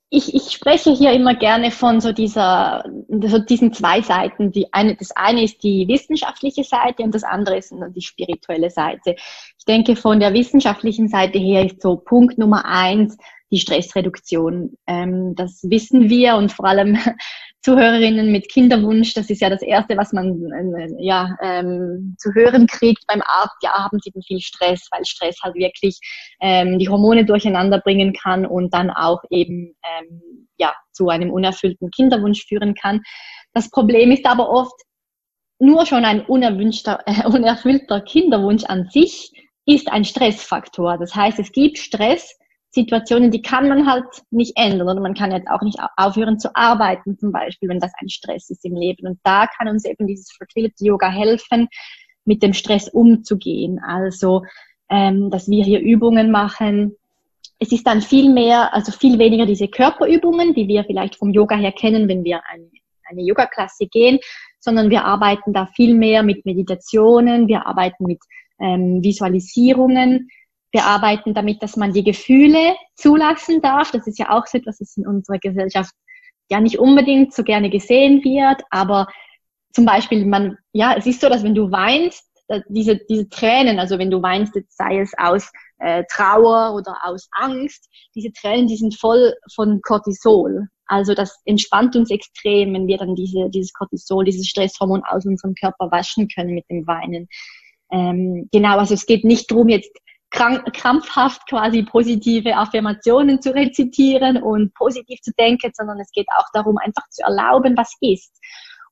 [0.09, 4.51] ich, ich spreche hier immer gerne von so dieser, so diesen zwei Seiten.
[4.51, 9.15] Die eine, das eine ist die wissenschaftliche Seite und das andere ist die spirituelle Seite.
[9.57, 13.17] Ich denke, von der wissenschaftlichen Seite her ist so Punkt Nummer eins
[13.51, 14.77] die Stressreduktion.
[14.87, 16.97] Ähm, das wissen wir und vor allem
[17.65, 22.67] Zuhörerinnen mit Kinderwunsch, das ist ja das Erste, was man äh, ja, ähm, zu hören
[22.67, 23.55] kriegt beim Arzt.
[23.63, 25.99] Ja, haben Sie denn viel Stress, weil Stress halt wirklich
[26.41, 31.89] ähm, die Hormone durcheinander bringen kann und dann auch eben ähm, ja, zu einem unerfüllten
[31.89, 33.01] Kinderwunsch führen kann.
[33.53, 34.79] Das Problem ist aber oft,
[35.57, 39.31] nur schon ein unerwünschter, äh, unerfüllter Kinderwunsch an sich
[39.65, 40.99] ist ein Stressfaktor.
[40.99, 42.37] Das heißt, es gibt Stress,
[42.75, 46.55] Situationen, die kann man halt nicht ändern oder man kann jetzt auch nicht aufhören zu
[46.55, 49.07] arbeiten zum Beispiel, wenn das ein Stress ist im Leben.
[49.07, 51.69] Und da kann uns eben dieses Fertility Yoga helfen,
[52.25, 53.79] mit dem Stress umzugehen.
[53.79, 54.43] Also,
[54.89, 56.95] ähm, dass wir hier Übungen machen.
[57.59, 61.55] Es ist dann viel mehr, also viel weniger diese Körperübungen, die wir vielleicht vom Yoga
[61.55, 62.69] her kennen, wenn wir eine,
[63.05, 64.19] eine Yoga-Klasse gehen,
[64.59, 68.19] sondern wir arbeiten da viel mehr mit Meditationen, wir arbeiten mit
[68.59, 70.27] ähm, Visualisierungen,
[70.75, 73.91] wir arbeiten damit, dass man die Gefühle zulassen darf.
[73.91, 75.93] Das ist ja auch so etwas, das in unserer Gesellschaft
[76.49, 78.61] ja nicht unbedingt so gerne gesehen wird.
[78.71, 79.07] Aber
[79.73, 82.25] zum Beispiel, man, ja, es ist so, dass wenn du weinst,
[82.67, 87.89] diese, diese Tränen, also wenn du weinst, sei es aus äh, Trauer oder aus Angst,
[88.13, 90.67] diese Tränen, die sind voll von Cortisol.
[90.87, 95.55] Also das entspannt uns extrem, wenn wir dann diese, dieses Cortisol, dieses Stresshormon aus unserem
[95.55, 97.29] Körper waschen können mit dem Weinen.
[97.91, 99.89] Ähm, genau, also es geht nicht darum, jetzt
[100.35, 106.77] krampfhaft quasi positive Affirmationen zu rezitieren und positiv zu denken, sondern es geht auch darum,
[106.77, 108.39] einfach zu erlauben, was ist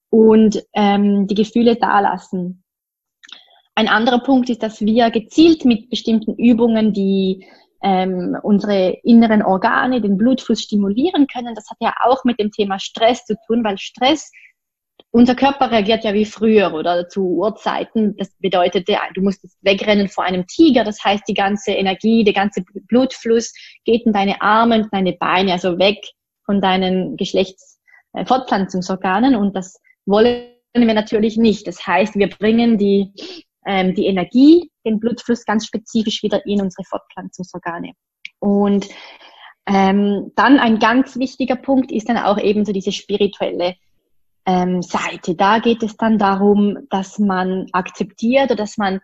[0.09, 2.63] und ähm, die Gefühle da lassen.
[3.75, 7.47] Ein anderer Punkt ist, dass wir gezielt mit bestimmten Übungen, die
[7.81, 11.55] ähm, unsere inneren Organe, den Blutfluss stimulieren können.
[11.55, 14.31] Das hat ja auch mit dem Thema Stress zu tun, weil Stress
[15.15, 18.17] unser Körper reagiert ja wie früher oder zu Uhrzeiten.
[18.17, 20.83] Das bedeutet, du musst wegrennen vor einem Tiger.
[20.83, 23.53] Das heißt, die ganze Energie, der ganze Blutfluss
[23.85, 25.99] geht in deine Arme und deine Beine, also weg
[26.45, 29.35] von deinen Geschlechtsfortpflanzungsorganen.
[29.35, 31.67] Und das wollen wir natürlich nicht.
[31.67, 33.11] Das heißt, wir bringen die,
[33.67, 37.91] ähm, die Energie, den Blutfluss ganz spezifisch wieder in unsere Fortpflanzungsorgane.
[38.39, 38.87] Und
[39.67, 43.75] ähm, dann ein ganz wichtiger Punkt ist dann auch eben so diese spirituelle
[44.45, 45.35] ähm, Seite.
[45.35, 48.99] Da geht es dann darum, dass man akzeptiert oder dass man,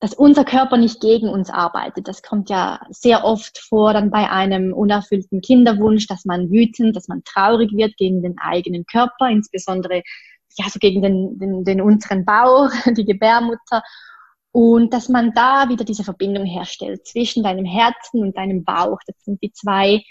[0.00, 2.08] dass unser Körper nicht gegen uns arbeitet.
[2.08, 7.08] Das kommt ja sehr oft vor dann bei einem unerfüllten Kinderwunsch, dass man wütend, dass
[7.08, 10.02] man traurig wird gegen den eigenen Körper, insbesondere
[10.56, 13.82] ja so gegen den, den, den unteren Bauch, die Gebärmutter.
[14.50, 18.98] Und dass man da wieder diese Verbindung herstellt zwischen deinem Herzen und deinem Bauch.
[19.06, 20.02] Das sind die zwei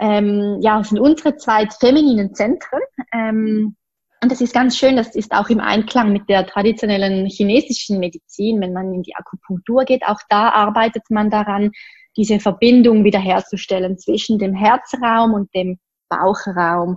[0.00, 2.80] ähm, ja, sind unsere zwei femininen Zentren.
[3.12, 3.76] Ähm,
[4.22, 8.60] und das ist ganz schön, das ist auch im Einklang mit der traditionellen chinesischen Medizin,
[8.60, 11.70] wenn man in die Akupunktur geht, auch da arbeitet man daran,
[12.16, 16.96] diese Verbindung wiederherzustellen zwischen dem Herzraum und dem Bauchraum.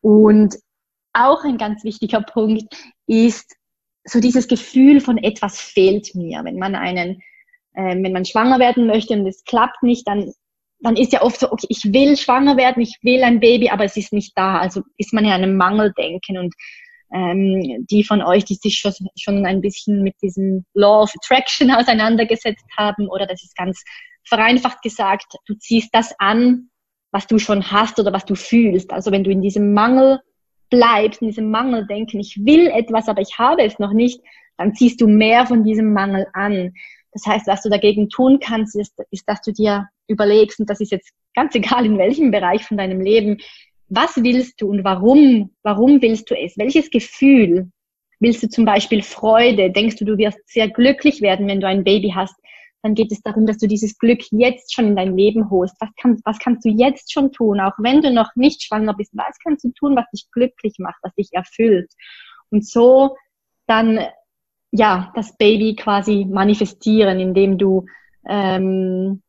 [0.00, 0.56] Und
[1.12, 2.74] auch ein ganz wichtiger Punkt
[3.06, 3.54] ist
[4.04, 6.42] so dieses Gefühl von etwas fehlt mir.
[6.42, 7.20] Wenn man einen,
[7.74, 10.32] äh, wenn man schwanger werden möchte und es klappt nicht, dann
[10.82, 13.84] dann ist ja oft so, okay, ich will schwanger werden, ich will ein Baby, aber
[13.84, 14.58] es ist nicht da.
[14.58, 16.54] Also ist man ja einem Mangeldenken und
[17.12, 21.70] ähm, die von euch, die sich schon, schon ein bisschen mit diesem Law of Attraction
[21.74, 23.82] auseinandergesetzt haben, oder das ist ganz
[24.24, 26.70] vereinfacht gesagt, du ziehst das an,
[27.10, 28.92] was du schon hast oder was du fühlst.
[28.92, 30.20] Also wenn du in diesem Mangel
[30.70, 34.20] bleibst, in diesem Mangeldenken, ich will etwas, aber ich habe es noch nicht,
[34.56, 36.72] dann ziehst du mehr von diesem Mangel an.
[37.12, 40.80] Das heißt, was du dagegen tun kannst, ist, ist, dass du dir überlegst, und das
[40.80, 43.38] ist jetzt ganz egal in welchem Bereich von deinem Leben,
[43.88, 46.56] was willst du und warum, warum willst du es?
[46.56, 47.70] Welches Gefühl?
[48.20, 49.70] Willst du zum Beispiel Freude?
[49.70, 52.34] Denkst du, du wirst sehr glücklich werden, wenn du ein Baby hast?
[52.82, 55.74] Dann geht es darum, dass du dieses Glück jetzt schon in dein Leben holst.
[55.80, 59.12] Was, kann, was kannst du jetzt schon tun, auch wenn du noch nicht schwanger bist?
[59.14, 61.90] Was kannst du tun, was dich glücklich macht, was dich erfüllt?
[62.50, 63.16] Und so
[63.66, 64.00] dann
[64.72, 67.86] ja, das Baby quasi manifestieren, indem du
[68.28, 69.22] ähm,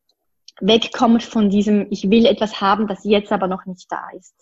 [0.61, 4.35] wegkommst von diesem, ich will etwas haben, das jetzt aber noch nicht da ist.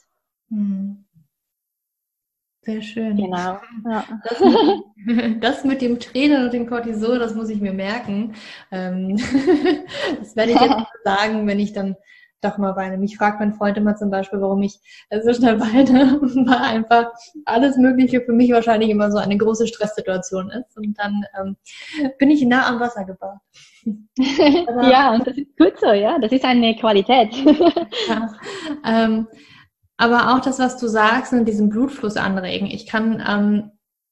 [0.49, 1.05] Hm.
[2.61, 3.15] Sehr schön.
[3.15, 3.59] Genau.
[3.89, 4.05] Ja.
[4.23, 8.35] Das, mit, das, mit, dem Tränen und dem Cortisol, das muss ich mir merken.
[8.71, 9.17] Ähm,
[10.19, 11.95] das werde ich jetzt sagen, wenn ich dann
[12.41, 12.97] doch mal weine.
[12.97, 14.79] Mich fragt mein Freund immer zum Beispiel, warum ich
[15.23, 17.11] so schnell weine, weil einfach
[17.45, 20.77] alles Mögliche für mich wahrscheinlich immer so eine große Stresssituation ist.
[20.77, 21.57] Und dann ähm,
[22.17, 23.39] bin ich nah am Wasser gebaut.
[24.17, 26.19] ja, und das ist gut so, ja.
[26.19, 27.33] Das ist eine Qualität.
[28.07, 28.33] ja,
[28.85, 29.27] ähm,
[29.97, 32.67] aber auch das, was du sagst, in diesem Blutfluss anregen.
[32.67, 33.71] Ich kann ähm,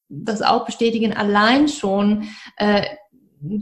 [0.10, 2.84] das auch bestätigen, allein schon äh,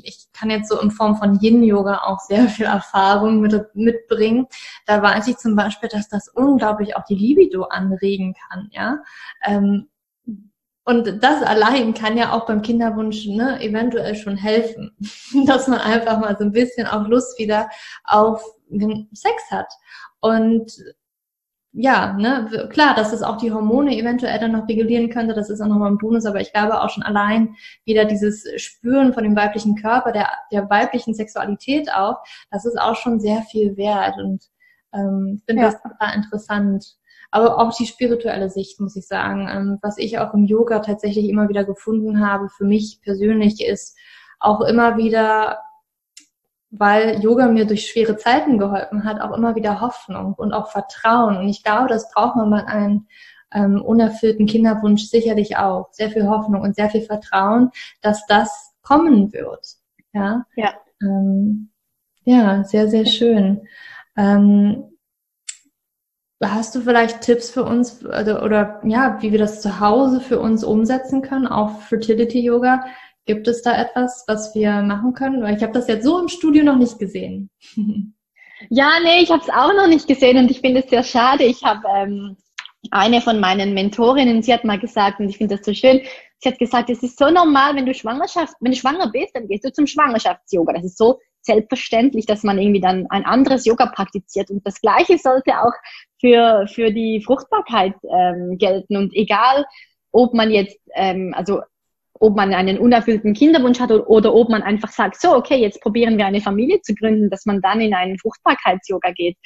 [0.04, 4.48] ich kann jetzt so in Form von Yin-Yoga auch sehr viel Erfahrung mit, mitbringen.
[4.86, 9.00] Da weiß ich zum Beispiel, dass das unglaublich auch die Libido anregen kann, ja.
[9.44, 9.88] Ähm,
[10.88, 14.96] und das allein kann ja auch beim Kinderwunsch ne, eventuell schon helfen,
[15.46, 17.70] dass man einfach mal so ein bisschen auch Lust wieder
[18.04, 18.44] auf
[19.14, 19.72] Sex hat.
[20.20, 20.72] Und
[21.78, 25.60] ja, ne, klar, dass es auch die Hormone eventuell dann noch regulieren könnte, das ist
[25.60, 29.36] auch nochmal ein Bonus, aber ich glaube auch schon allein wieder dieses Spüren von dem
[29.36, 34.46] weiblichen Körper, der, der weiblichen Sexualität auch, das ist auch schon sehr viel wert und
[34.94, 35.72] ähm, finde ja.
[35.72, 36.96] das total interessant.
[37.32, 41.28] Aber auch die spirituelle Sicht, muss ich sagen, ähm, was ich auch im Yoga tatsächlich
[41.28, 43.98] immer wieder gefunden habe, für mich persönlich ist
[44.40, 45.60] auch immer wieder
[46.72, 51.38] weil Yoga mir durch schwere Zeiten geholfen hat, auch immer wieder Hoffnung und auch Vertrauen.
[51.38, 53.08] Und ich glaube, das braucht man bei einem
[53.54, 55.92] ähm, unerfüllten Kinderwunsch sicherlich auch.
[55.92, 59.66] Sehr viel Hoffnung und sehr viel Vertrauen, dass das kommen wird.
[60.14, 61.70] Ja, ja, ähm,
[62.24, 63.68] ja sehr, sehr schön.
[64.18, 64.84] Ähm,
[66.44, 70.40] hast du vielleicht Tipps für uns oder, oder ja, wie wir das zu Hause für
[70.40, 72.86] uns umsetzen können, auch Fertility Yoga?
[73.26, 75.44] Gibt es da etwas, was wir machen können?
[75.56, 77.50] Ich habe das jetzt so im Studio noch nicht gesehen.
[78.70, 81.44] ja, nee, ich habe es auch noch nicht gesehen und ich finde es sehr schade.
[81.44, 82.38] Ich habe ähm,
[82.92, 86.02] eine von meinen Mentorinnen, sie hat mal gesagt, und ich finde das so schön,
[86.40, 89.48] sie hat gesagt, es ist so normal, wenn du Schwangerschaft, wenn du schwanger bist, dann
[89.48, 90.74] gehst du zum Schwangerschafts-Yoga.
[90.74, 94.50] Das ist so selbstverständlich, dass man irgendwie dann ein anderes Yoga praktiziert.
[94.50, 95.74] Und das Gleiche sollte auch
[96.20, 98.98] für, für die Fruchtbarkeit ähm, gelten.
[98.98, 99.66] Und egal,
[100.12, 101.62] ob man jetzt, ähm, also
[102.20, 106.18] ob man einen unerfüllten Kinderwunsch hat oder, ob man einfach sagt, so, okay, jetzt probieren
[106.18, 109.38] wir eine Familie zu gründen, dass man dann in einen Fruchtbarkeits-Yoga geht.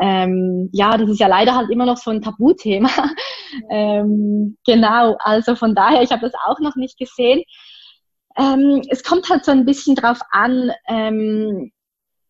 [0.00, 2.88] Ähm, ja, das ist ja leider halt immer noch so ein Tabuthema.
[3.70, 7.42] ähm, genau, also von daher, ich habe das auch noch nicht gesehen.
[8.38, 11.72] Ähm, es kommt halt so ein bisschen drauf an, ähm,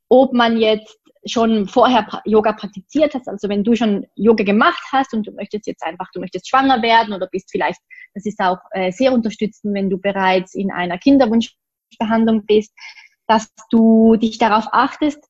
[0.08, 5.14] ob man jetzt schon vorher Yoga praktiziert hast, also wenn du schon Yoga gemacht hast
[5.14, 7.80] und du möchtest jetzt einfach, du möchtest schwanger werden oder bist vielleicht,
[8.14, 12.72] das ist auch äh, sehr unterstützend, wenn du bereits in einer Kinderwunschbehandlung bist,
[13.26, 15.22] dass du dich darauf achtest,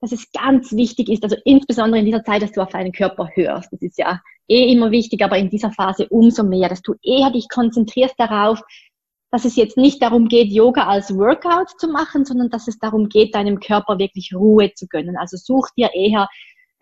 [0.00, 3.28] dass es ganz wichtig ist, also insbesondere in dieser Zeit, dass du auf deinen Körper
[3.34, 3.72] hörst.
[3.72, 7.30] Das ist ja eh immer wichtig, aber in dieser Phase umso mehr, dass du eher
[7.30, 8.62] dich konzentrierst darauf,
[9.30, 13.08] dass es jetzt nicht darum geht, Yoga als Workout zu machen, sondern dass es darum
[13.08, 15.16] geht, deinem Körper wirklich Ruhe zu gönnen.
[15.16, 16.28] Also such dir eher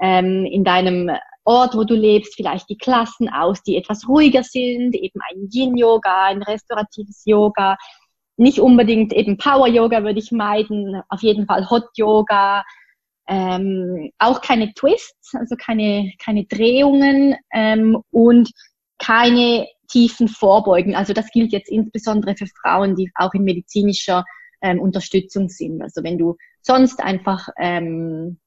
[0.01, 1.11] ähm, in deinem
[1.45, 6.27] Ort, wo du lebst, vielleicht die Klassen aus, die etwas ruhiger sind, eben ein Yin-Yoga,
[6.27, 7.77] ein restauratives Yoga,
[8.37, 12.65] nicht unbedingt eben Power-Yoga würde ich meiden, auf jeden Fall Hot-Yoga,
[13.27, 18.51] ähm, auch keine Twists, also keine, keine Drehungen ähm, und
[18.99, 20.95] keine tiefen Vorbeugen.
[20.95, 24.25] Also das gilt jetzt insbesondere für Frauen, die auch in medizinischer
[24.63, 25.83] ähm, Unterstützung sind.
[25.83, 28.39] Also wenn du sonst einfach ähm,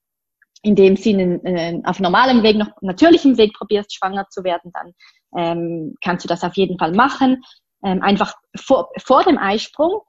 [0.63, 4.93] in dem Sinne äh, auf normalem Weg, noch natürlichem Weg probierst, schwanger zu werden, dann
[5.36, 7.41] ähm, kannst du das auf jeden Fall machen.
[7.84, 10.01] Ähm, einfach vor, vor dem Eisprung.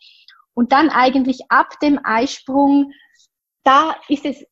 [0.54, 2.92] Und dann eigentlich ab dem Eisprung,
[3.64, 4.44] da ist es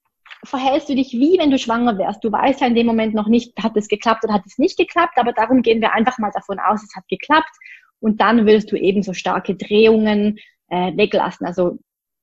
[0.44, 2.24] verhältst du dich wie, wenn du schwanger wärst.
[2.24, 4.78] Du weißt ja in dem Moment noch nicht, hat es geklappt oder hat es nicht
[4.78, 7.50] geklappt, aber darum gehen wir einfach mal davon aus, es hat geklappt.
[8.00, 11.46] Und dann willst du eben so starke Drehungen äh, weglassen.
[11.46, 11.78] Also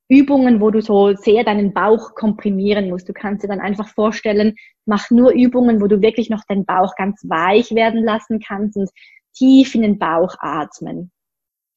[0.08, 3.08] Übungen, wo du so sehr deinen Bauch komprimieren musst.
[3.08, 6.94] Du kannst dir dann einfach vorstellen, mach nur Übungen, wo du wirklich noch deinen Bauch
[6.96, 8.90] ganz weich werden lassen kannst und
[9.34, 11.12] tief in den Bauch atmen.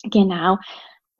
[0.03, 0.57] Genau.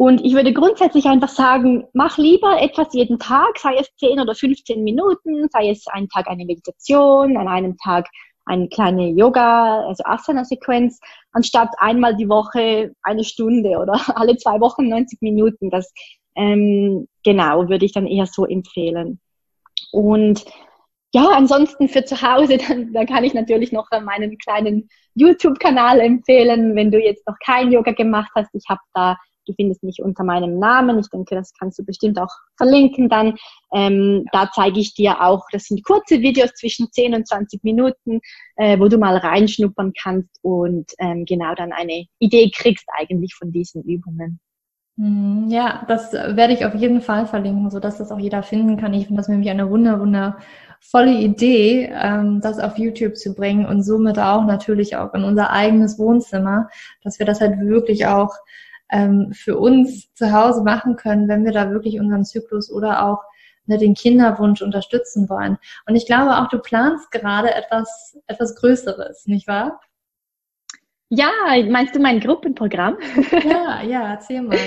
[0.01, 4.33] Und ich würde grundsätzlich einfach sagen, mach lieber etwas jeden Tag, sei es 10 oder
[4.33, 8.09] 15 Minuten, sei es einen Tag eine Meditation, an einem Tag
[8.45, 10.99] eine kleine Yoga, also Asana-Sequenz,
[11.33, 15.69] anstatt einmal die Woche eine Stunde oder alle zwei Wochen 90 Minuten.
[15.69, 15.93] Das
[16.35, 19.19] ähm, genau würde ich dann eher so empfehlen.
[19.91, 20.45] Und
[21.13, 26.75] ja, ansonsten für zu Hause, dann, dann kann ich natürlich noch meinen kleinen YouTube-Kanal empfehlen,
[26.75, 28.49] wenn du jetzt noch kein Yoga gemacht hast.
[28.55, 29.15] Ich habe da
[29.45, 30.99] Du findest mich unter meinem Namen.
[30.99, 33.35] Ich denke, das kannst du bestimmt auch verlinken dann.
[33.73, 38.19] Ähm, da zeige ich dir auch, das sind kurze Videos zwischen 10 und 20 Minuten,
[38.55, 43.51] äh, wo du mal reinschnuppern kannst und ähm, genau dann eine Idee kriegst eigentlich von
[43.51, 44.39] diesen Übungen.
[44.97, 48.77] Hm, ja, das werde ich auf jeden Fall verlinken, so dass das auch jeder finden
[48.77, 48.93] kann.
[48.93, 50.37] Ich finde das nämlich eine wunder, wunder
[50.81, 55.51] volle Idee, ähm, das auf YouTube zu bringen und somit auch natürlich auch in unser
[55.51, 56.69] eigenes Wohnzimmer,
[57.03, 58.35] dass wir das halt wirklich auch
[58.91, 63.23] ähm, für uns zu Hause machen können, wenn wir da wirklich unseren Zyklus oder auch
[63.65, 65.57] ne, den Kinderwunsch unterstützen wollen.
[65.87, 69.79] Und ich glaube auch, du planst gerade etwas, etwas Größeres, nicht wahr?
[71.09, 71.29] Ja,
[71.69, 72.97] meinst du mein Gruppenprogramm?
[73.43, 74.57] Ja, ja, erzähl mal.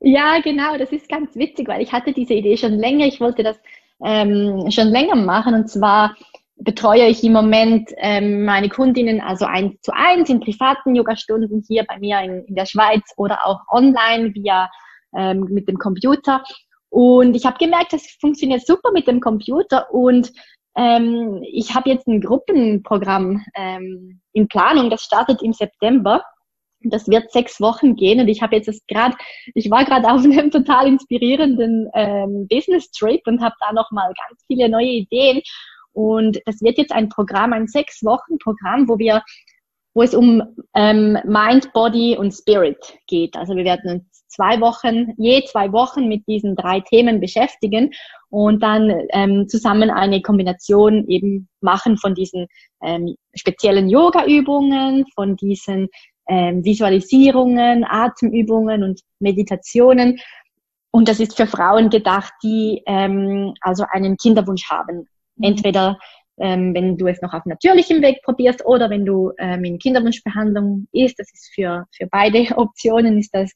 [0.00, 3.06] Ja, genau, das ist ganz witzig, weil ich hatte diese Idee schon länger.
[3.06, 3.58] Ich wollte das
[4.02, 6.14] ähm, schon länger machen und zwar
[6.60, 11.84] betreue ich im Moment ähm, meine Kundinnen also eins zu eins in privaten Yogastunden hier
[11.84, 14.68] bei mir in, in der Schweiz oder auch online via
[15.16, 16.42] ähm, mit dem Computer.
[16.90, 20.32] Und ich habe gemerkt, das funktioniert super mit dem Computer und
[20.76, 26.22] ähm, ich habe jetzt ein Gruppenprogramm ähm, in Planung, das startet im September.
[26.80, 29.16] Das wird sechs Wochen gehen und ich habe jetzt gerade,
[29.54, 34.44] ich war gerade auf einem total inspirierenden ähm, Business Trip und habe da nochmal ganz
[34.46, 35.42] viele neue Ideen.
[35.98, 39.20] Und das wird jetzt ein Programm, ein sechs Wochen Programm, wo wir,
[39.94, 40.40] wo es um
[40.72, 42.78] ähm, Mind, Body und Spirit
[43.08, 43.36] geht.
[43.36, 47.90] Also wir werden uns zwei Wochen, je zwei Wochen mit diesen drei Themen beschäftigen
[48.30, 52.46] und dann ähm, zusammen eine Kombination eben machen von diesen
[52.80, 55.88] ähm, speziellen Yoga-Übungen, von diesen
[56.28, 60.20] ähm, Visualisierungen, Atemübungen und Meditationen.
[60.92, 65.08] Und das ist für Frauen gedacht, die ähm, also einen Kinderwunsch haben.
[65.38, 65.44] Mhm.
[65.44, 65.98] Entweder
[66.40, 70.86] ähm, wenn du es noch auf natürlichem Weg probierst oder wenn du ähm, in Kinderwunschbehandlung
[70.92, 73.52] ist, das ist für, für beide Optionen ist das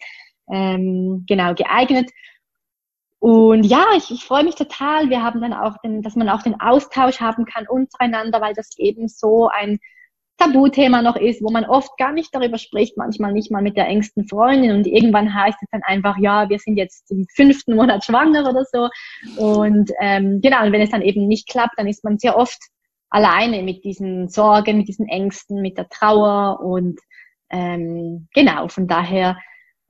[0.50, 2.10] ähm, genau geeignet.
[3.20, 5.08] Und ja, ich, ich freue mich total.
[5.08, 8.76] Wir haben dann auch den, dass man auch den Austausch haben kann untereinander, weil das
[8.78, 9.78] eben so ein
[10.42, 13.86] Tabuthema noch ist, wo man oft gar nicht darüber spricht, manchmal nicht mal mit der
[13.86, 18.04] engsten Freundin und irgendwann heißt es dann einfach, ja, wir sind jetzt im fünften Monat
[18.04, 18.88] schwanger oder so.
[19.36, 22.58] Und ähm, genau, und wenn es dann eben nicht klappt, dann ist man sehr oft
[23.10, 26.98] alleine mit diesen Sorgen, mit diesen Ängsten, mit der Trauer und
[27.50, 29.36] ähm, genau, von daher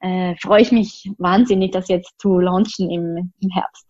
[0.00, 3.86] äh, freue ich mich wahnsinnig, das jetzt zu launchen im, im Herbst.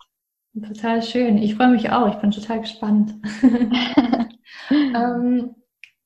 [0.55, 1.39] Total schön.
[1.39, 2.09] Ich freue mich auch.
[2.09, 3.15] Ich bin total gespannt.
[4.71, 5.55] ähm,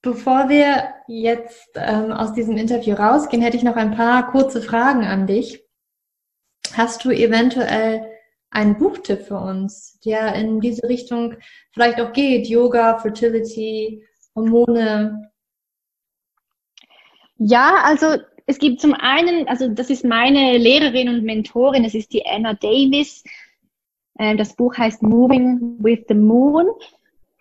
[0.06, 5.04] bevor wir jetzt ähm, aus diesem Interview rausgehen, hätte ich noch ein paar kurze Fragen
[5.04, 5.64] an dich.
[6.74, 8.06] Hast du eventuell
[8.50, 11.34] einen Buchtipp für uns, der in diese Richtung
[11.72, 12.46] vielleicht auch geht?
[12.46, 14.04] Yoga, Fertility,
[14.36, 15.32] Hormone?
[17.38, 22.12] Ja, also es gibt zum einen, also das ist meine Lehrerin und Mentorin, es ist
[22.12, 23.24] die Anna Davis.
[24.20, 26.68] Ähm, das Buch heißt Moving with the Moon.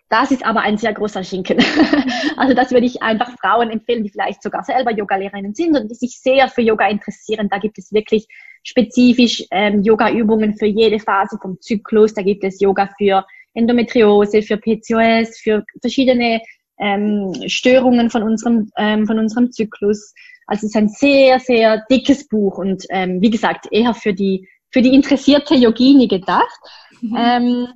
[0.08, 1.58] Das ist aber ein sehr großer Schinken.
[2.36, 5.94] also das würde ich einfach Frauen empfehlen, die vielleicht sogar selber Yoga-Lehrerinnen sind und die
[5.94, 7.48] sich sehr für Yoga interessieren.
[7.50, 8.28] Da gibt es wirklich
[8.62, 12.14] spezifisch ähm, Yoga-Übungen für jede Phase vom Zyklus.
[12.14, 16.40] Da gibt es Yoga für Endometriose, für PCOS, für verschiedene
[16.78, 20.14] ähm, Störungen von unserem, ähm, von unserem Zyklus.
[20.46, 24.48] Also es ist ein sehr, sehr dickes Buch und ähm, wie gesagt, eher für die,
[24.70, 26.60] für die interessierte Yogini gedacht.
[27.00, 27.16] Mhm.
[27.18, 27.68] Ähm,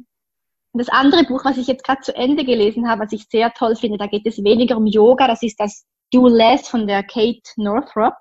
[0.72, 3.76] das andere Buch, was ich jetzt gerade zu Ende gelesen habe, was ich sehr toll
[3.76, 7.40] finde, da geht es weniger um Yoga, das ist das Do Less von der Kate
[7.56, 8.14] Northrop.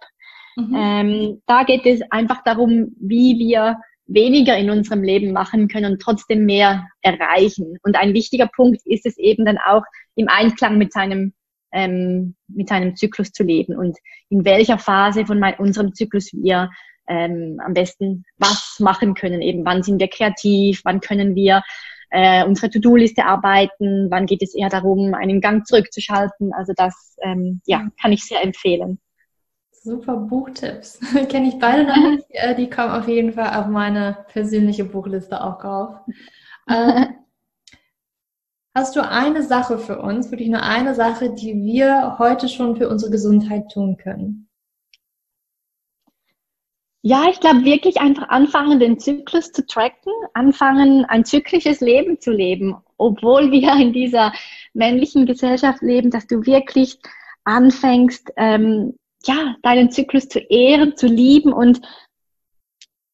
[0.56, 0.76] Mhm.
[0.76, 6.02] Ähm, da geht es einfach darum, wie wir weniger in unserem Leben machen können und
[6.02, 7.78] trotzdem mehr erreichen.
[7.84, 9.84] Und ein wichtiger Punkt ist es eben dann auch
[10.16, 11.34] im Einklang mit seinem
[11.72, 13.96] ähm, mit seinem Zyklus zu leben und
[14.30, 16.72] in welcher Phase von mein, unserem Zyklus wir
[17.08, 19.42] ähm, am besten was machen können.
[19.42, 21.62] Eben wann sind wir kreativ, wann können wir
[22.10, 26.54] äh, unsere To-Do-Liste arbeiten, wann geht es eher darum, einen Gang zurückzuschalten.
[26.54, 29.00] Also das ähm, ja, kann ich sehr empfehlen.
[29.72, 31.00] Super Buchtipps.
[31.30, 32.26] Kenne ich beide noch nicht.
[32.30, 35.96] Äh, die kommen auf jeden Fall auf meine persönliche Buchliste auch drauf.
[36.68, 37.06] Äh,
[38.76, 42.88] Hast du eine Sache für uns, wirklich nur eine Sache, die wir heute schon für
[42.88, 44.49] unsere Gesundheit tun können?
[47.02, 52.32] Ja, ich glaube wirklich einfach anfangen, den Zyklus zu tracken, anfangen, ein zyklisches Leben zu
[52.32, 54.34] leben, obwohl wir in dieser
[54.74, 57.00] männlichen Gesellschaft leben, dass du wirklich
[57.46, 61.82] anfängst, ähm, ja, deinen Zyklus zu ehren, zu lieben und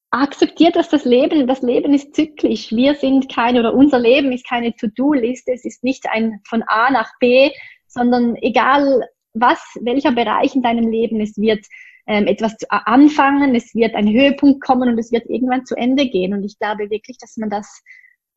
[0.10, 2.72] akzeptiert, dass das Leben, das Leben ist zyklisch.
[2.72, 5.52] Wir sind keine, oder unser Leben ist keine To-Do-Liste.
[5.52, 7.52] Es ist nicht ein von A nach B,
[7.88, 11.66] sondern egal was, welcher Bereich in deinem Leben, es wird
[12.08, 16.08] ähm, etwas zu, anfangen, es wird ein Höhepunkt kommen und es wird irgendwann zu Ende
[16.08, 16.34] gehen.
[16.34, 17.82] Und ich glaube wirklich, dass man das,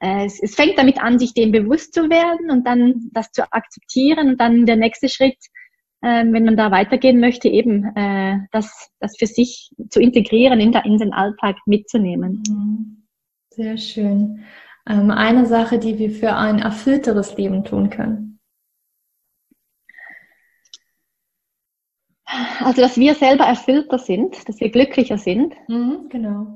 [0.00, 3.50] äh, es, es fängt damit an, sich dem bewusst zu werden und dann das zu
[3.52, 5.36] akzeptieren und dann der nächste Schritt
[6.02, 10.70] ähm, wenn man da weitergehen möchte, eben äh, das, das für sich zu integrieren, in,
[10.70, 12.42] der, in den Alltag mitzunehmen.
[12.48, 13.06] Mhm.
[13.50, 14.44] Sehr schön.
[14.88, 18.37] ähm, eine Sache, die wir für ein erfüllteres Leben tun können?
[22.60, 25.54] Also, dass wir selber erfüllter sind, dass wir glücklicher sind.
[25.66, 26.46] Mhm, genau.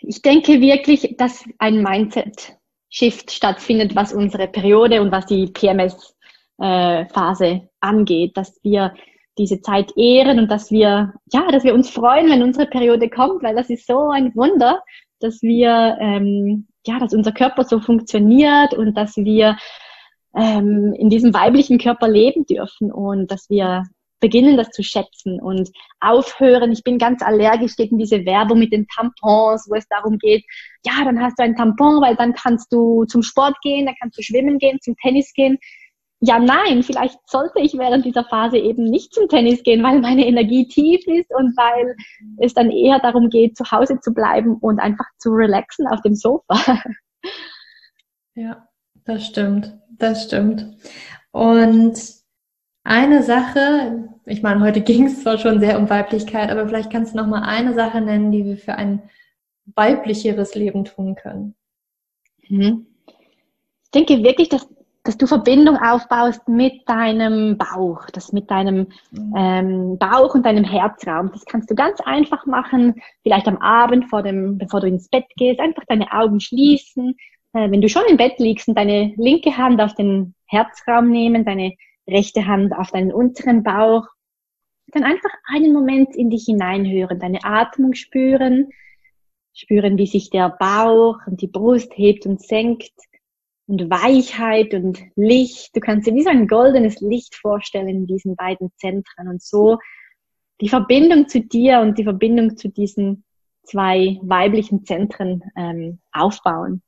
[0.00, 7.60] Ich denke wirklich, dass ein Mindset-Shift stattfindet, was unsere Periode und was die PMS-Phase äh,
[7.80, 8.94] angeht, dass wir
[9.38, 13.42] diese Zeit ehren und dass wir, ja, dass wir uns freuen, wenn unsere Periode kommt,
[13.42, 14.82] weil das ist so ein Wunder,
[15.20, 19.56] dass wir, ähm, ja, dass unser Körper so funktioniert und dass wir
[20.36, 23.84] ähm, in diesem weiblichen Körper leben dürfen und dass wir
[24.22, 25.70] beginnen, das zu schätzen und
[26.00, 26.72] aufhören.
[26.72, 30.44] Ich bin ganz allergisch gegen diese Werbung mit den Tampons, wo es darum geht,
[30.86, 34.16] ja, dann hast du ein Tampon, weil dann kannst du zum Sport gehen, dann kannst
[34.16, 35.58] du schwimmen gehen, zum Tennis gehen.
[36.20, 40.24] Ja, nein, vielleicht sollte ich während dieser Phase eben nicht zum Tennis gehen, weil meine
[40.24, 41.96] Energie tief ist und weil
[42.38, 46.14] es dann eher darum geht, zu Hause zu bleiben und einfach zu relaxen auf dem
[46.14, 46.80] Sofa.
[48.34, 48.66] Ja,
[49.04, 49.78] das stimmt.
[49.90, 50.66] Das stimmt.
[51.30, 51.94] Und
[52.84, 57.14] eine Sache, ich meine, heute ging es zwar schon sehr um Weiblichkeit, aber vielleicht kannst
[57.14, 59.02] du noch mal eine Sache nennen, die wir für ein
[59.74, 61.54] weiblicheres Leben tun können.
[62.48, 62.86] Mhm.
[63.84, 64.68] Ich denke wirklich, dass,
[65.04, 69.34] dass du Verbindung aufbaust mit deinem Bauch, das mit deinem mhm.
[69.36, 71.30] ähm, Bauch und deinem Herzraum.
[71.32, 75.26] Das kannst du ganz einfach machen, vielleicht am Abend, vor dem, bevor du ins Bett
[75.36, 77.16] gehst, einfach deine Augen schließen.
[77.52, 81.44] Äh, wenn du schon im Bett liegst und deine linke Hand auf den Herzraum nehmen,
[81.44, 81.74] deine
[82.08, 84.06] rechte Hand auf deinen unteren Bauch.
[84.88, 88.68] Dann einfach einen Moment in dich hineinhören, deine Atmung spüren,
[89.54, 92.92] spüren, wie sich der Bauch und die Brust hebt und senkt
[93.66, 95.74] und Weichheit und Licht.
[95.74, 99.78] Du kannst dir wie so ein goldenes Licht vorstellen in diesen beiden Zentren und so
[100.60, 103.24] die Verbindung zu dir und die Verbindung zu diesen
[103.64, 106.82] zwei weiblichen Zentren ähm, aufbauen.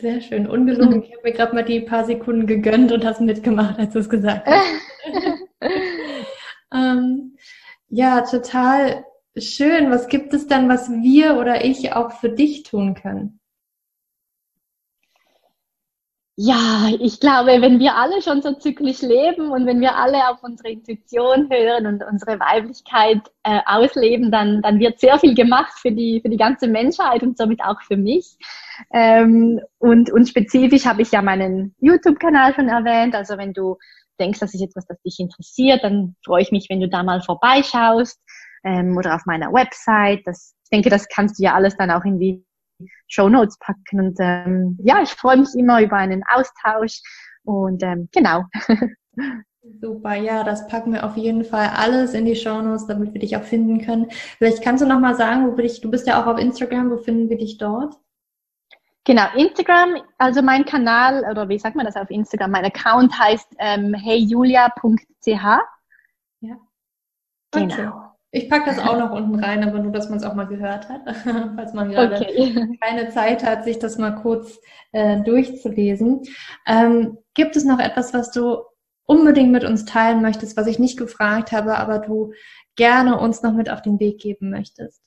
[0.00, 1.02] Sehr schön, ungelogen.
[1.02, 4.08] Ich habe mir gerade mal die paar Sekunden gegönnt und hast mitgemacht, als du es
[4.08, 4.66] gesagt hast.
[6.74, 7.36] ähm,
[7.88, 9.04] ja, total
[9.36, 9.90] schön.
[9.90, 13.40] Was gibt es dann, was wir oder ich auch für dich tun können?
[16.36, 20.42] Ja, ich glaube, wenn wir alle schon so zyklisch leben und wenn wir alle auf
[20.42, 25.92] unsere Intuition hören und unsere Weiblichkeit äh, ausleben, dann, dann wird sehr viel gemacht für
[25.92, 28.38] die, für die ganze Menschheit und somit auch für mich.
[28.94, 33.14] Ähm, und, und spezifisch habe ich ja meinen YouTube-Kanal schon erwähnt.
[33.14, 33.76] Also wenn du
[34.18, 37.20] denkst, das ist etwas, das dich interessiert, dann freue ich mich, wenn du da mal
[37.20, 38.18] vorbeischaust
[38.64, 40.22] ähm, oder auf meiner Website.
[40.24, 42.42] Das, ich denke, das kannst du ja alles dann auch in die
[43.06, 44.00] Show Notes packen.
[44.00, 47.00] Und ähm, ja, ich freue mich immer über einen Austausch
[47.44, 48.44] und ähm, genau.
[49.80, 53.20] Super, ja, das packen wir auf jeden Fall alles in die Show Notes, damit wir
[53.20, 54.10] dich auch finden können.
[54.38, 56.90] Vielleicht kannst du noch mal sagen, wo wir dich, du bist ja auch auf Instagram,
[56.90, 57.94] wo finden wir dich dort?
[59.04, 62.52] Genau, Instagram, also mein Kanal, oder wie sagt man das auf Instagram?
[62.52, 65.26] Mein Account heißt ähm, heyjulia.ch.
[65.26, 66.56] Ja.
[67.52, 67.74] Genau.
[67.74, 68.11] Okay.
[68.34, 70.88] Ich packe das auch noch unten rein, aber nur, dass man es auch mal gehört
[70.88, 71.02] hat,
[71.54, 72.78] falls man gerade okay.
[72.80, 74.58] keine Zeit hat, sich das mal kurz
[74.92, 76.22] äh, durchzulesen.
[76.66, 78.62] Ähm, gibt es noch etwas, was du
[79.04, 82.32] unbedingt mit uns teilen möchtest, was ich nicht gefragt habe, aber du
[82.74, 85.02] gerne uns noch mit auf den Weg geben möchtest?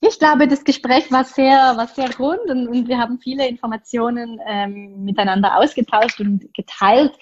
[0.00, 4.40] Ich glaube, das Gespräch war sehr, war sehr rund und, und wir haben viele Informationen
[4.46, 7.12] ähm, miteinander ausgetauscht und geteilt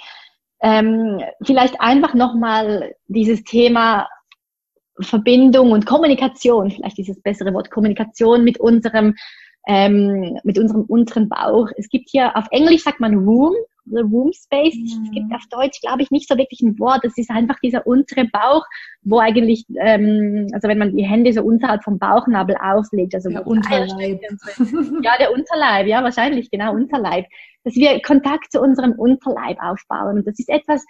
[0.63, 4.09] ähm, vielleicht einfach nochmal dieses Thema
[5.01, 9.15] Verbindung und Kommunikation, vielleicht dieses bessere Wort Kommunikation mit unserem
[9.67, 11.69] ähm, mit unserem unteren Bauch.
[11.77, 14.75] Es gibt hier auf Englisch sagt man Womb, the Womb Space.
[14.75, 15.05] Mhm.
[15.05, 17.05] Es gibt auf Deutsch, glaube ich, nicht so wirklich ein Wort.
[17.05, 18.65] Es ist einfach dieser untere Bauch,
[19.03, 23.47] wo eigentlich, ähm, also wenn man die Hände so unterhalb vom Bauchnabel auflegt, also der
[23.47, 24.21] Unterleib.
[25.03, 27.27] ja, der Unterleib, ja, wahrscheinlich, genau, Unterleib.
[27.65, 30.19] Dass wir Kontakt zu unserem Unterleib aufbauen.
[30.19, 30.85] Und das ist etwas,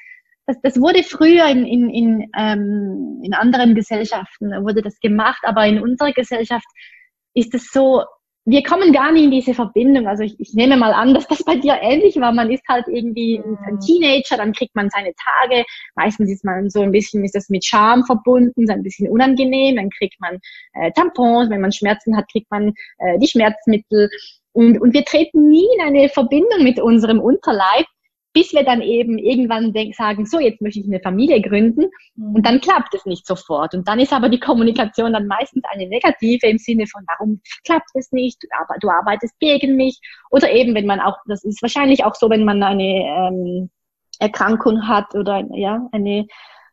[0.47, 5.67] das, das wurde früher in, in, in, ähm, in anderen Gesellschaften, wurde das gemacht, aber
[5.67, 6.67] in unserer Gesellschaft
[7.35, 8.05] ist es so
[8.51, 10.07] wir kommen gar nicht in diese Verbindung.
[10.09, 12.33] Also ich, ich nehme mal an, dass das bei dir ähnlich war.
[12.33, 15.65] Man ist halt irgendwie ein Teenager, dann kriegt man seine Tage.
[15.95, 19.77] Meistens ist man so ein bisschen, ist das mit Scham verbunden, ist ein bisschen unangenehm.
[19.77, 20.39] Dann kriegt man
[20.75, 24.11] äh, Tampons, wenn man Schmerzen hat, kriegt man äh, die Schmerzmittel.
[24.53, 27.87] Und, und wir treten nie in eine Verbindung mit unserem Unterleib,
[28.33, 32.37] bis wir dann eben irgendwann denk, sagen, so, jetzt möchte ich eine Familie gründen mhm.
[32.37, 33.75] und dann klappt es nicht sofort.
[33.75, 37.91] Und dann ist aber die Kommunikation dann meistens eine negative im Sinne von, warum klappt
[37.95, 40.01] es nicht, aber du arbeitest gegen mich.
[40.31, 43.71] Oder eben, wenn man auch, das ist wahrscheinlich auch so, wenn man eine ähm,
[44.21, 46.27] Erkrankung hat oder ja, eine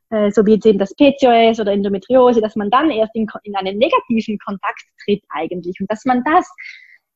[0.10, 3.56] äh, so wie jetzt eben das PCOS oder Endometriose, dass man dann erst in, in
[3.56, 6.50] einen negativen Kontakt tritt eigentlich und dass man das,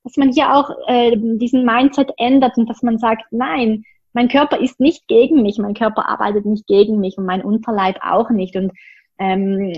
[0.03, 3.83] dass man hier auch äh, diesen Mindset ändert und dass man sagt, nein,
[4.14, 7.97] mein Körper ist nicht gegen mich, mein Körper arbeitet nicht gegen mich und mein Unterleib
[8.01, 8.72] auch nicht und
[9.18, 9.74] ähm,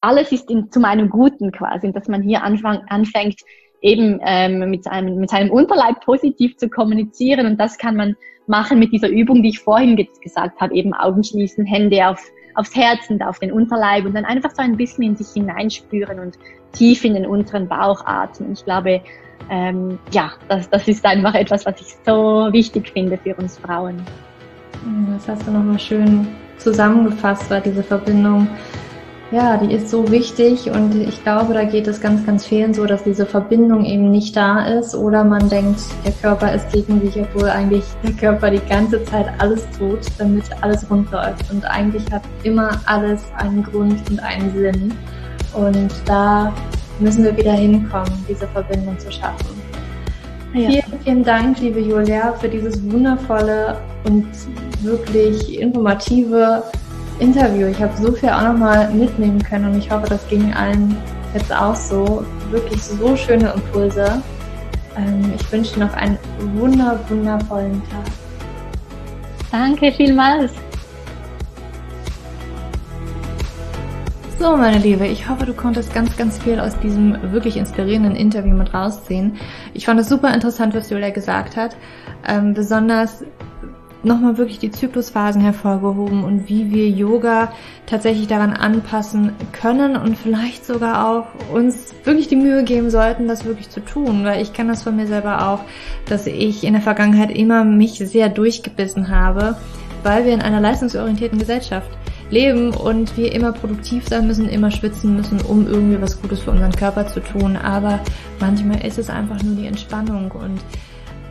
[0.00, 3.40] alles ist in, zu meinem Guten quasi dass man hier anfang, anfängt,
[3.80, 7.46] eben ähm, mit, seinem, mit seinem Unterleib positiv zu kommunizieren.
[7.46, 8.16] Und das kann man
[8.46, 12.24] machen mit dieser Übung, die ich vorhin gesagt habe, eben Augen schließen, Hände auf,
[12.56, 16.18] aufs Herz und auf den Unterleib und dann einfach so ein bisschen in sich hineinspüren
[16.18, 16.36] und
[16.72, 18.52] tief in den unteren Bauch atmen.
[18.52, 19.02] Ich glaube,
[19.50, 24.02] ähm, ja, das, das ist einfach etwas, was ich so wichtig finde für uns Frauen.
[25.12, 26.26] Das hast du nochmal schön
[26.58, 28.48] zusammengefasst, weil diese Verbindung
[29.32, 32.86] ja, die ist so wichtig und ich glaube, da geht es ganz, ganz vielen so,
[32.86, 37.20] dass diese Verbindung eben nicht da ist oder man denkt, der Körper ist gegen sich,
[37.20, 42.04] obwohl eigentlich der Körper die ganze Zeit alles tut, damit alles rund läuft und eigentlich
[42.12, 44.92] hat immer alles einen Grund und einen Sinn
[45.54, 46.52] und da
[47.00, 49.60] müssen wir wieder hinkommen, diese Verbindung zu schaffen.
[50.54, 50.70] Ja.
[50.70, 54.26] Vielen, vielen Dank, liebe Julia, für dieses wundervolle und
[54.82, 56.62] wirklich informative
[57.18, 57.66] Interview.
[57.66, 60.96] Ich habe so viel auch nochmal mitnehmen können und ich hoffe, das ging allen
[61.34, 62.24] jetzt auch so.
[62.50, 64.22] Wirklich so schöne Impulse.
[64.96, 66.18] Ähm, ich wünsche dir noch einen
[66.54, 68.04] wunder, wundervollen Tag.
[69.50, 70.52] Danke vielmals.
[74.38, 78.54] So, meine Liebe, ich hoffe, du konntest ganz, ganz viel aus diesem wirklich inspirierenden Interview
[78.54, 79.38] mit rausziehen.
[79.72, 81.74] Ich fand es super interessant, was Julia gesagt hat.
[82.28, 83.24] Ähm, besonders
[84.02, 87.52] nochmal wirklich die Zyklusphasen hervorgehoben und wie wir Yoga
[87.86, 93.44] tatsächlich daran anpassen können und vielleicht sogar auch uns wirklich die Mühe geben sollten, das
[93.44, 95.60] wirklich zu tun, weil ich kenne das von mir selber auch,
[96.08, 99.56] dass ich in der Vergangenheit immer mich sehr durchgebissen habe,
[100.02, 101.90] weil wir in einer leistungsorientierten Gesellschaft
[102.30, 106.50] leben und wir immer produktiv sein müssen, immer schwitzen müssen, um irgendwie was Gutes für
[106.50, 107.56] unseren Körper zu tun.
[107.56, 108.00] Aber
[108.40, 110.60] manchmal ist es einfach nur die Entspannung und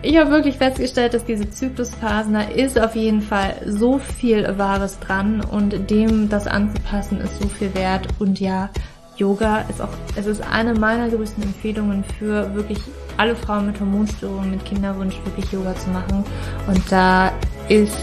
[0.05, 4.99] ich habe wirklich festgestellt, dass diese Zyklusphasen, da ist auf jeden Fall so viel Wahres
[4.99, 8.07] dran und dem das anzupassen ist so viel wert.
[8.19, 8.69] Und ja,
[9.17, 12.79] Yoga ist auch, es ist eine meiner größten Empfehlungen für wirklich
[13.17, 16.23] alle Frauen mit Hormonstörungen, mit Kinderwunsch, wirklich Yoga zu machen.
[16.67, 17.31] Und da
[17.67, 17.97] ist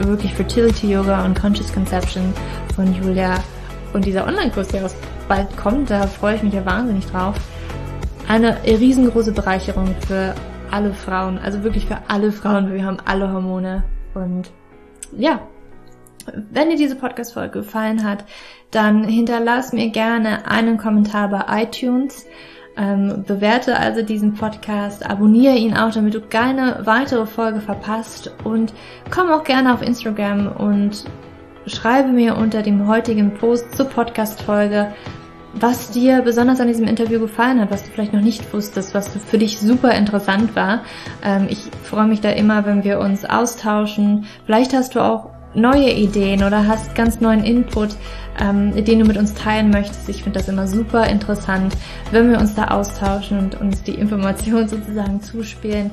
[0.00, 2.34] wirklich Fertility Yoga und Conscious Conception
[2.74, 3.36] von Julia
[3.94, 4.94] und dieser Online-Kurs, der aus
[5.28, 7.36] bald kommt, da freue ich mich ja wahnsinnig drauf.
[8.28, 10.34] Eine riesengroße Bereicherung für
[10.72, 13.84] alle Frauen, also wirklich für alle Frauen, wir haben alle Hormone.
[14.14, 14.50] Und
[15.16, 15.40] ja,
[16.50, 18.24] wenn dir diese Podcast-Folge gefallen hat,
[18.70, 22.26] dann hinterlass mir gerne einen Kommentar bei iTunes.
[22.74, 28.72] Ähm, bewerte also diesen Podcast, abonniere ihn auch, damit du keine weitere Folge verpasst und
[29.10, 31.04] komm auch gerne auf Instagram und
[31.66, 34.94] schreibe mir unter dem heutigen Post zur Podcast-Folge,
[35.54, 39.08] was dir besonders an diesem Interview gefallen hat, was du vielleicht noch nicht wusstest, was
[39.08, 40.82] für dich super interessant war.
[41.22, 44.26] Ähm, ich freue mich da immer, wenn wir uns austauschen.
[44.46, 47.90] Vielleicht hast du auch neue Ideen oder hast ganz neuen Input,
[48.40, 50.08] ähm, den du mit uns teilen möchtest.
[50.08, 51.74] Ich finde das immer super interessant,
[52.10, 55.90] wenn wir uns da austauschen und uns die Informationen sozusagen zuspielen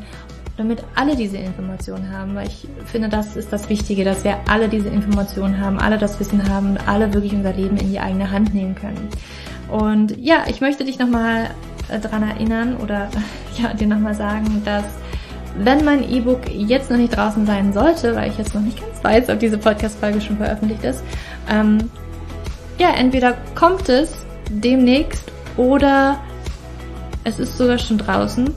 [0.59, 4.67] damit alle diese Informationen haben, weil ich finde, das ist das Wichtige, dass wir alle
[4.67, 8.29] diese Informationen haben, alle das Wissen haben und alle wirklich unser Leben in die eigene
[8.29, 9.07] Hand nehmen können.
[9.71, 11.51] Und ja, ich möchte dich nochmal
[11.89, 13.09] äh, daran erinnern oder
[13.57, 14.85] ja, dir nochmal sagen, dass
[15.57, 19.03] wenn mein E-Book jetzt noch nicht draußen sein sollte, weil ich jetzt noch nicht ganz
[19.03, 21.03] weiß, ob diese Podcast-Folge schon veröffentlicht ist,
[21.49, 21.89] ähm,
[22.77, 26.19] ja, entweder kommt es demnächst oder
[27.23, 28.53] es ist sogar schon draußen.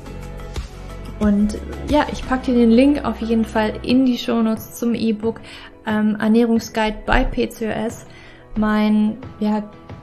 [1.18, 1.58] Und
[1.88, 5.40] ja, ich packe dir den Link auf jeden Fall in die Shownotes zum E-Book
[5.86, 8.06] ähm, Ernährungsguide bei PCOS.
[8.56, 9.62] Mein ja,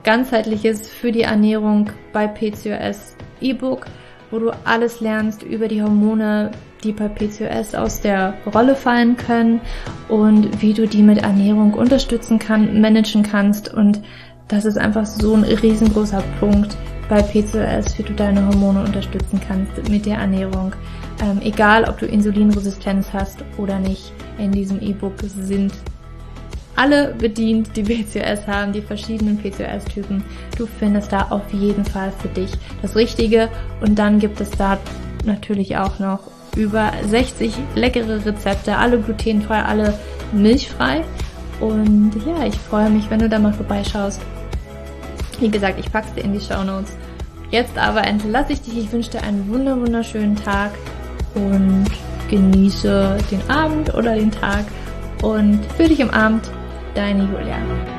[0.09, 3.85] ganzheitliches für die Ernährung bei PCOS E-Book,
[4.31, 6.49] wo du alles lernst über die Hormone,
[6.83, 9.61] die bei PCOS aus der Rolle fallen können
[10.07, 14.01] und wie du die mit Ernährung unterstützen kann, managen kannst und
[14.47, 16.75] das ist einfach so ein riesengroßer Punkt
[17.07, 20.73] bei PCOS, wie du deine Hormone unterstützen kannst mit der Ernährung.
[21.21, 25.71] Ähm, egal, ob du Insulinresistenz hast oder nicht, in diesem E-Book sind
[26.75, 30.23] alle bedient, die PCOS haben, die verschiedenen PCOS-Typen.
[30.57, 32.51] Du findest da auf jeden Fall für dich
[32.81, 33.49] das Richtige.
[33.81, 34.77] Und dann gibt es da
[35.25, 36.21] natürlich auch noch
[36.55, 39.93] über 60 leckere Rezepte, alle glutenfrei, alle
[40.31, 41.03] milchfrei.
[41.59, 44.21] Und ja, ich freue mich, wenn du da mal vorbeischaust.
[45.39, 46.95] Wie gesagt, ich pack's dir in die Show Notes.
[47.51, 48.77] Jetzt aber entlasse ich dich.
[48.77, 50.71] Ich wünsche dir einen wunderschönen Tag
[51.33, 51.87] und
[52.29, 54.65] genieße den Abend oder den Tag
[55.21, 56.49] und fühl dich im Abend
[56.99, 57.98] 等你有粮